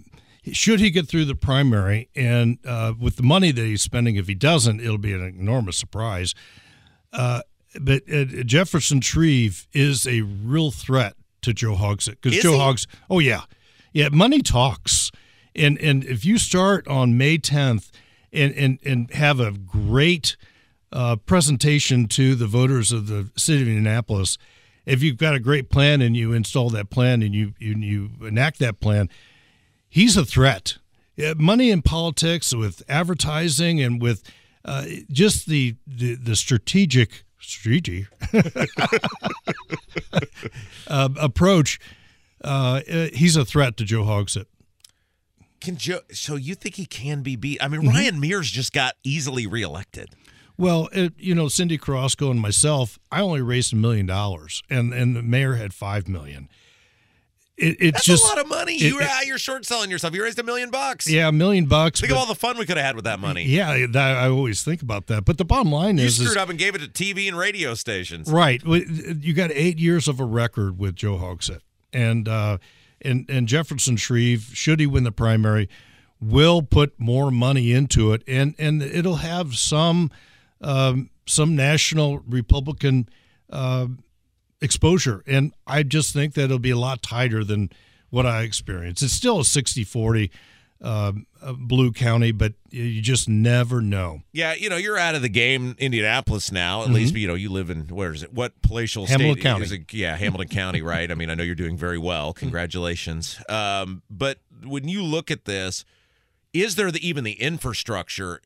should 0.53 0.81
he 0.81 0.91
get 0.91 1.07
through 1.07 1.27
the 1.27 1.35
primary, 1.35 2.09
and 2.17 2.59
uh, 2.65 2.95
with 2.99 3.17
the 3.17 3.23
money 3.23 3.53
that 3.53 3.63
he's 3.63 3.83
spending, 3.83 4.17
if 4.17 4.27
he 4.27 4.35
doesn't, 4.35 4.81
it'll 4.81 4.97
be 4.99 5.13
an 5.13 5.23
enormous 5.23 5.77
surprise. 5.77 6.35
Uh, 7.13 7.43
but 7.79 8.03
uh, 8.13 8.25
Jefferson 8.25 9.01
Shreve 9.01 9.69
is 9.73 10.07
a 10.07 10.23
real 10.23 10.71
threat 10.71 11.15
to 11.43 11.53
Joe 11.53 11.75
Hogsett 11.75 12.17
because 12.21 12.39
Joe 12.43 12.53
he? 12.53 12.59
Hogs. 12.59 12.87
Oh 13.09 13.19
yeah, 13.19 13.43
yeah. 13.93 14.09
Money 14.11 14.41
talks, 14.41 15.11
and 15.55 15.79
and 15.79 16.05
if 16.05 16.25
you 16.25 16.39
start 16.39 16.87
on 16.89 17.17
May 17.19 17.39
10th 17.39 17.91
and 18.33 18.55
and 18.55 18.79
and 18.85 19.11
have 19.13 19.41
a 19.41 19.53
great 19.53 20.37
uh, 20.93 21.17
presentation 21.17 22.07
to 22.09 22.35
the 22.35 22.47
voters 22.47 22.93
of 22.93 23.07
the 23.07 23.31
city 23.37 23.63
of 23.63 23.69
Indianapolis. 23.69 24.39
If 24.87 25.03
you've 25.03 25.19
got 25.19 25.35
a 25.35 25.41
great 25.41 25.71
plan 25.71 26.01
and 26.01 26.17
you 26.17 26.33
install 26.33 26.71
that 26.71 26.91
plan 26.91 27.23
and 27.23 27.35
you 27.35 27.55
you, 27.59 27.77
you 27.77 28.11
enact 28.23 28.59
that 28.61 28.81
plan, 28.81 29.09
he's 29.89 30.17
a 30.17 30.25
threat. 30.25 30.79
Money 31.37 31.71
in 31.71 31.83
politics 31.83 32.55
with 32.55 32.83
advertising 32.89 33.81
and 33.81 34.01
with 34.01 34.23
uh, 34.65 34.87
just 35.11 35.47
the, 35.47 35.77
the 35.87 36.15
the 36.15 36.35
strategic 36.35 37.25
strategy 37.39 38.07
uh, 40.89 41.09
approach. 41.19 41.79
Uh, 42.43 42.81
he's 43.13 43.37
a 43.37 43.45
threat 43.45 43.77
to 43.79 43.85
Joe 43.85 44.03
Hogsett. 44.03 44.47
Can 45.61 45.77
Joe? 45.77 46.01
So 46.13 46.37
you 46.37 46.55
think 46.55 46.77
he 46.77 46.87
can 46.87 47.23
be 47.23 47.37
beat? 47.37 47.63
I 47.63 47.69
mean, 47.69 47.83
mm-hmm. 47.83 47.91
Ryan 47.91 48.21
Mears 48.21 48.51
just 48.51 48.73
got 48.73 48.95
easily 49.05 49.47
reelected. 49.47 50.11
Well, 50.57 50.89
it, 50.93 51.15
you 51.19 51.35
know, 51.35 51.49
Cindy 51.49 51.79
Carrasco 51.79 52.31
and 52.31 52.41
myself, 52.41 52.99
I 53.11 53.21
only 53.21 53.43
raised 53.43 53.73
a 53.73 53.77
million 53.77 54.07
dollars, 54.07 54.63
and 54.71 54.93
and 54.93 55.15
the 55.15 55.23
mayor 55.23 55.55
had 55.55 55.75
five 55.75 56.09
million. 56.09 56.49
It, 57.61 57.77
it's 57.79 57.93
That's 57.93 58.05
just 58.07 58.25
a 58.25 58.29
lot 58.29 58.39
of 58.39 58.49
money. 58.49 58.75
It, 58.77 58.83
you 58.83 59.01
you're 59.27 59.39
short 59.39 59.67
selling 59.67 59.91
yourself. 59.91 60.15
You 60.15 60.23
raised 60.23 60.39
a 60.39 60.43
million 60.43 60.71
bucks. 60.71 61.09
Yeah, 61.09 61.29
a 61.29 61.33
million 61.33 61.67
bucks. 61.67 62.01
Think 62.01 62.11
but, 62.11 62.17
of 62.17 62.21
all 62.21 62.27
the 62.27 62.35
fun 62.35 62.57
we 62.57 62.65
could 62.65 62.79
have 62.79 62.87
had 62.87 62.97
with 62.97 63.05
that 63.05 63.21
money. 63.21 63.45
Yeah, 63.45 63.87
that, 63.91 64.17
I 64.17 64.29
always 64.29 64.63
think 64.63 64.81
about 64.81 65.09
that. 65.09 65.27
But 65.27 65.37
the 65.37 65.45
bottom 65.45 65.71
line 65.71 65.99
you 65.99 66.07
is, 66.07 66.17
screwed 66.17 66.31
is, 66.31 66.37
up 66.37 66.49
and 66.49 66.59
gave 66.59 66.75
it 66.75 66.79
to 66.79 66.89
TV 66.89 67.29
and 67.29 67.37
radio 67.37 67.75
stations. 67.75 68.33
Right. 68.33 68.63
You 68.65 69.35
got 69.35 69.51
eight 69.53 69.79
years 69.79 70.09
of 70.09 70.21
a 70.21 70.25
record 70.25 70.79
with 70.79 70.97
Joe 70.97 71.17
Hogsett, 71.19 71.61
and 71.93 72.29
uh, 72.29 72.59
and 73.03 73.29
and 73.29 73.49
Jefferson 73.49 73.97
Shreve, 73.97 74.51
should 74.53 74.81
he 74.81 74.87
win 74.87 75.05
the 75.05 75.13
primary, 75.13 75.69
will 76.21 76.63
put 76.63 76.99
more 76.99 77.31
money 77.31 77.73
into 77.73 78.13
it, 78.13 78.23
and 78.27 78.55
and 78.59 78.83
it'll 78.83 79.17
have 79.17 79.57
some 79.57 80.11
um, 80.61 81.11
some 81.27 81.57
national 81.57 82.19
Republican 82.21 83.09
uh, 83.51 83.87
exposure, 84.61 85.23
and 85.27 85.53
I 85.67 85.83
just 85.83 86.13
think 86.13 86.35
that 86.35 86.45
it'll 86.45 86.59
be 86.59 86.71
a 86.71 86.79
lot 86.79 87.03
tighter 87.03 87.45
than 87.45 87.71
what 88.11 88.27
I 88.27 88.43
experienced. 88.43 89.03
It's 89.03 89.13
still 89.13 89.39
a 89.39 89.45
60-40 89.45 90.31
uh, 90.83 91.13
blue 91.59 91.93
county, 91.93 92.33
but 92.33 92.55
you 92.71 93.01
just 93.03 93.29
never 93.29 93.81
know. 93.81 94.23
Yeah, 94.33 94.55
you 94.55 94.71
know, 94.71 94.77
you're 94.77 94.99
out 94.99 95.15
of 95.15 95.23
the 95.23 95.29
game, 95.29 95.77
Indianapolis 95.79 96.51
now. 96.51 96.81
At 96.81 96.87
mm-hmm. 96.87 96.95
least 96.95 97.15
you 97.15 97.29
know 97.29 97.35
you 97.35 97.51
live 97.51 97.71
in 97.71 97.89
where 97.89 98.13
is 98.13 98.23
it? 98.23 98.33
What 98.33 98.61
palatial 98.63 99.07
Hamilton 99.07 99.35
state 99.35 99.43
County? 99.43 99.65
Is 99.65 99.73
it? 99.73 99.93
Yeah, 99.93 100.17
Hamilton 100.17 100.49
County, 100.49 100.83
right? 100.83 101.11
I 101.11 101.15
mean, 101.15 101.31
I 101.31 101.35
know 101.35 101.43
you're 101.43 101.55
doing 101.55 101.77
very 101.77 101.99
well. 101.99 102.33
Congratulations. 102.33 103.39
Um, 103.49 104.03
but 104.11 104.39
when 104.65 104.89
you 104.89 105.03
look 105.03 105.31
at 105.31 105.45
this, 105.45 105.85
is 106.53 106.77
there 106.77 106.91
the, 106.91 107.07
even 107.07 107.25
the 107.25 107.41
infrastructure 107.41 108.41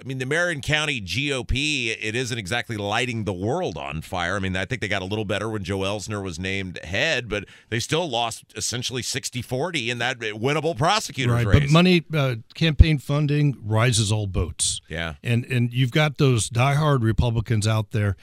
I 0.00 0.04
mean, 0.04 0.18
the 0.18 0.26
Marion 0.26 0.60
County 0.60 1.00
GOP, 1.00 1.96
it 2.00 2.14
isn't 2.14 2.36
exactly 2.36 2.76
lighting 2.76 3.24
the 3.24 3.32
world 3.32 3.76
on 3.76 4.02
fire. 4.02 4.36
I 4.36 4.38
mean, 4.38 4.56
I 4.56 4.64
think 4.64 4.80
they 4.80 4.88
got 4.88 5.02
a 5.02 5.06
little 5.06 5.24
better 5.24 5.48
when 5.48 5.64
Joe 5.64 5.78
Elsener 5.78 6.22
was 6.22 6.38
named 6.38 6.78
head, 6.84 7.28
but 7.28 7.44
they 7.70 7.80
still 7.80 8.08
lost 8.08 8.44
essentially 8.56 9.02
60 9.02 9.42
40 9.42 9.90
in 9.90 9.98
that 9.98 10.18
winnable 10.18 10.76
prosecutors 10.76 11.44
right, 11.44 11.46
race. 11.46 11.60
But 11.62 11.70
money, 11.70 12.04
uh, 12.12 12.36
campaign 12.54 12.98
funding 12.98 13.56
rises 13.62 14.12
all 14.12 14.26
boats. 14.26 14.80
Yeah. 14.88 15.14
And, 15.22 15.44
and 15.46 15.72
you've 15.72 15.92
got 15.92 16.18
those 16.18 16.50
diehard 16.50 17.02
Republicans 17.02 17.66
out 17.66 17.92
there, 17.92 18.16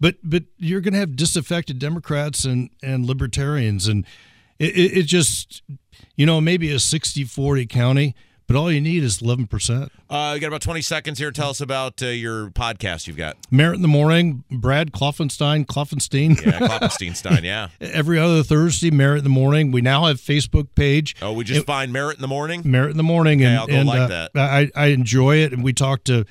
but, 0.00 0.16
but 0.22 0.44
you're 0.58 0.80
going 0.80 0.94
to 0.94 1.00
have 1.00 1.16
disaffected 1.16 1.78
Democrats 1.78 2.44
and, 2.44 2.70
and 2.82 3.04
libertarians. 3.04 3.88
And 3.88 4.04
it, 4.58 4.76
it, 4.76 4.98
it 4.98 5.02
just, 5.06 5.62
you 6.16 6.26
know, 6.26 6.40
maybe 6.40 6.70
a 6.72 6.78
60 6.78 7.24
40 7.24 7.66
county 7.66 8.14
but 8.46 8.56
all 8.56 8.70
you 8.70 8.80
need 8.80 9.02
is 9.02 9.18
11%. 9.18 9.90
Uh, 10.08 10.32
you 10.34 10.40
got 10.40 10.46
about 10.48 10.62
20 10.62 10.80
seconds 10.82 11.18
here. 11.18 11.30
Tell 11.30 11.50
us 11.50 11.60
about 11.60 12.02
uh, 12.02 12.06
your 12.06 12.50
podcast 12.50 13.06
you've 13.06 13.16
got. 13.16 13.36
Merritt 13.50 13.76
in 13.76 13.82
the 13.82 13.88
Morning, 13.88 14.44
Brad 14.50 14.92
Klopfenstein, 14.92 15.66
Klopfenstein. 15.66 16.40
Yeah, 16.44 16.60
Klopfenstein, 16.60 17.42
yeah. 17.42 17.68
Every 17.80 18.18
other 18.18 18.42
Thursday, 18.42 18.90
Merritt 18.90 19.18
in 19.18 19.24
the 19.24 19.30
Morning. 19.30 19.72
We 19.72 19.80
now 19.80 20.04
have 20.06 20.20
Facebook 20.20 20.68
page. 20.74 21.16
Oh, 21.20 21.32
we 21.32 21.44
just 21.44 21.62
it, 21.62 21.66
find 21.66 21.92
Merritt 21.92 22.16
in 22.16 22.22
the 22.22 22.28
Morning? 22.28 22.62
Merritt 22.64 22.92
in 22.92 22.96
the 22.96 23.02
Morning. 23.02 23.40
Okay, 23.40 23.46
and, 23.46 23.58
I'll 23.58 23.66
go 23.66 23.74
and, 23.74 23.88
like 23.88 24.00
uh, 24.00 24.06
that. 24.06 24.30
I, 24.36 24.70
I 24.76 24.86
enjoy 24.86 25.36
it, 25.36 25.52
and 25.52 25.64
we 25.64 25.72
talk 25.72 26.04
to 26.04 26.24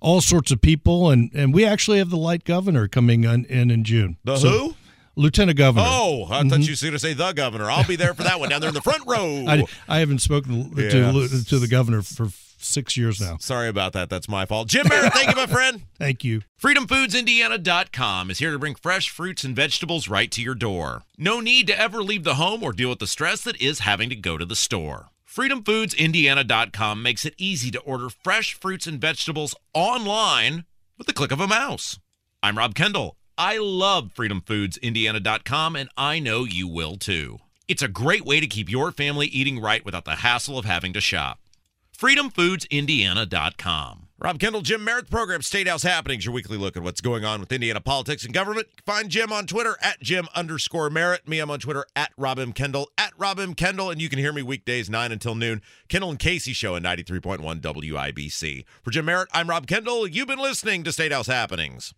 all 0.00 0.20
sorts 0.20 0.52
of 0.52 0.60
people, 0.60 1.10
and, 1.10 1.30
and 1.34 1.52
we 1.52 1.64
actually 1.64 1.98
have 1.98 2.10
the 2.10 2.16
light 2.16 2.44
governor 2.44 2.86
coming 2.86 3.24
in 3.24 3.44
in, 3.46 3.70
in 3.70 3.82
June. 3.82 4.18
The 4.24 4.36
so, 4.36 4.48
who? 4.48 4.74
Lieutenant 5.16 5.56
Governor. 5.56 5.86
Oh, 5.88 6.26
I 6.30 6.40
mm-hmm. 6.40 6.50
thought 6.50 6.60
you 6.60 6.74
were 6.74 6.80
going 6.80 6.92
to 6.92 6.98
say 6.98 7.14
the 7.14 7.32
governor. 7.32 7.70
I'll 7.70 7.86
be 7.86 7.96
there 7.96 8.14
for 8.14 8.22
that 8.22 8.38
one 8.38 8.50
down 8.50 8.60
there 8.60 8.68
in 8.68 8.74
the 8.74 8.82
front 8.82 9.02
row. 9.06 9.44
I, 9.48 9.64
I 9.88 9.98
haven't 9.98 10.18
spoken 10.18 10.74
to, 10.74 11.44
to 11.44 11.58
the 11.58 11.68
governor 11.68 12.02
for 12.02 12.28
six 12.58 12.96
years 12.96 13.20
now. 13.20 13.36
Sorry 13.38 13.68
about 13.68 13.92
that. 13.94 14.10
That's 14.10 14.28
my 14.28 14.46
fault. 14.46 14.68
Jim 14.68 14.86
Merritt, 14.88 15.12
thank 15.12 15.30
you, 15.30 15.36
my 15.36 15.46
friend. 15.46 15.82
Thank 15.98 16.24
you. 16.24 16.42
FreedomFoodsIndiana.com 16.60 18.30
is 18.30 18.38
here 18.38 18.52
to 18.52 18.58
bring 18.58 18.74
fresh 18.74 19.08
fruits 19.08 19.44
and 19.44 19.56
vegetables 19.56 20.08
right 20.08 20.30
to 20.30 20.42
your 20.42 20.54
door. 20.54 21.02
No 21.16 21.40
need 21.40 21.66
to 21.68 21.78
ever 21.78 22.02
leave 22.02 22.24
the 22.24 22.34
home 22.34 22.62
or 22.62 22.72
deal 22.72 22.90
with 22.90 22.98
the 22.98 23.06
stress 23.06 23.42
that 23.42 23.60
is 23.60 23.80
having 23.80 24.10
to 24.10 24.16
go 24.16 24.36
to 24.36 24.44
the 24.44 24.56
store. 24.56 25.06
FreedomFoodsIndiana.com 25.28 27.02
makes 27.02 27.24
it 27.24 27.34
easy 27.38 27.70
to 27.70 27.80
order 27.80 28.08
fresh 28.08 28.54
fruits 28.54 28.86
and 28.86 29.00
vegetables 29.00 29.54
online 29.72 30.64
with 30.98 31.06
the 31.06 31.12
click 31.12 31.32
of 31.32 31.40
a 31.40 31.46
mouse. 31.46 31.98
I'm 32.42 32.58
Rob 32.58 32.74
Kendall. 32.74 33.16
I 33.38 33.58
love 33.58 34.12
FreedomFoodsIndiana.com, 34.14 35.76
and 35.76 35.90
I 35.96 36.18
know 36.18 36.42
you 36.44 36.66
will 36.66 36.96
too. 36.96 37.38
It's 37.68 37.82
a 37.82 37.88
great 37.88 38.24
way 38.24 38.40
to 38.40 38.46
keep 38.46 38.70
your 38.70 38.92
family 38.92 39.26
eating 39.26 39.60
right 39.60 39.84
without 39.84 40.04
the 40.04 40.16
hassle 40.16 40.58
of 40.58 40.64
having 40.64 40.92
to 40.94 41.00
shop. 41.00 41.38
FreedomFoodsIndiana.com. 41.96 44.02
Rob 44.18 44.40
Kendall, 44.40 44.62
Jim 44.62 44.82
Merritt, 44.82 45.10
program 45.10 45.42
State 45.42 45.68
House 45.68 45.82
Happenings, 45.82 46.24
your 46.24 46.32
weekly 46.32 46.56
look 46.56 46.74
at 46.74 46.82
what's 46.82 47.02
going 47.02 47.26
on 47.26 47.38
with 47.38 47.52
Indiana 47.52 47.82
politics 47.82 48.24
and 48.24 48.32
government. 48.32 48.66
Find 48.86 49.10
Jim 49.10 49.30
on 49.30 49.46
Twitter 49.46 49.76
at 49.82 50.00
Jim 50.00 50.26
underscore 50.34 50.88
Merritt. 50.88 51.28
Me, 51.28 51.38
I'm 51.38 51.50
on 51.50 51.58
Twitter 51.58 51.84
at 51.94 52.12
Rob 52.16 52.38
M. 52.38 52.54
Kendall, 52.54 52.88
at 52.96 53.12
Rob 53.18 53.38
M. 53.38 53.52
Kendall, 53.52 53.90
and 53.90 54.00
you 54.00 54.08
can 54.08 54.18
hear 54.18 54.32
me 54.32 54.40
weekdays 54.40 54.88
9 54.88 55.12
until 55.12 55.34
noon. 55.34 55.60
Kendall 55.88 56.08
and 56.08 56.18
Casey 56.18 56.54
show 56.54 56.76
at 56.76 56.82
93.1 56.82 57.60
WIBC. 57.60 58.64
For 58.82 58.90
Jim 58.90 59.04
Merritt, 59.04 59.28
I'm 59.32 59.50
Rob 59.50 59.66
Kendall. 59.66 60.06
You've 60.06 60.28
been 60.28 60.38
listening 60.38 60.82
to 60.84 60.92
State 60.92 61.12
House 61.12 61.26
Happenings. 61.26 61.92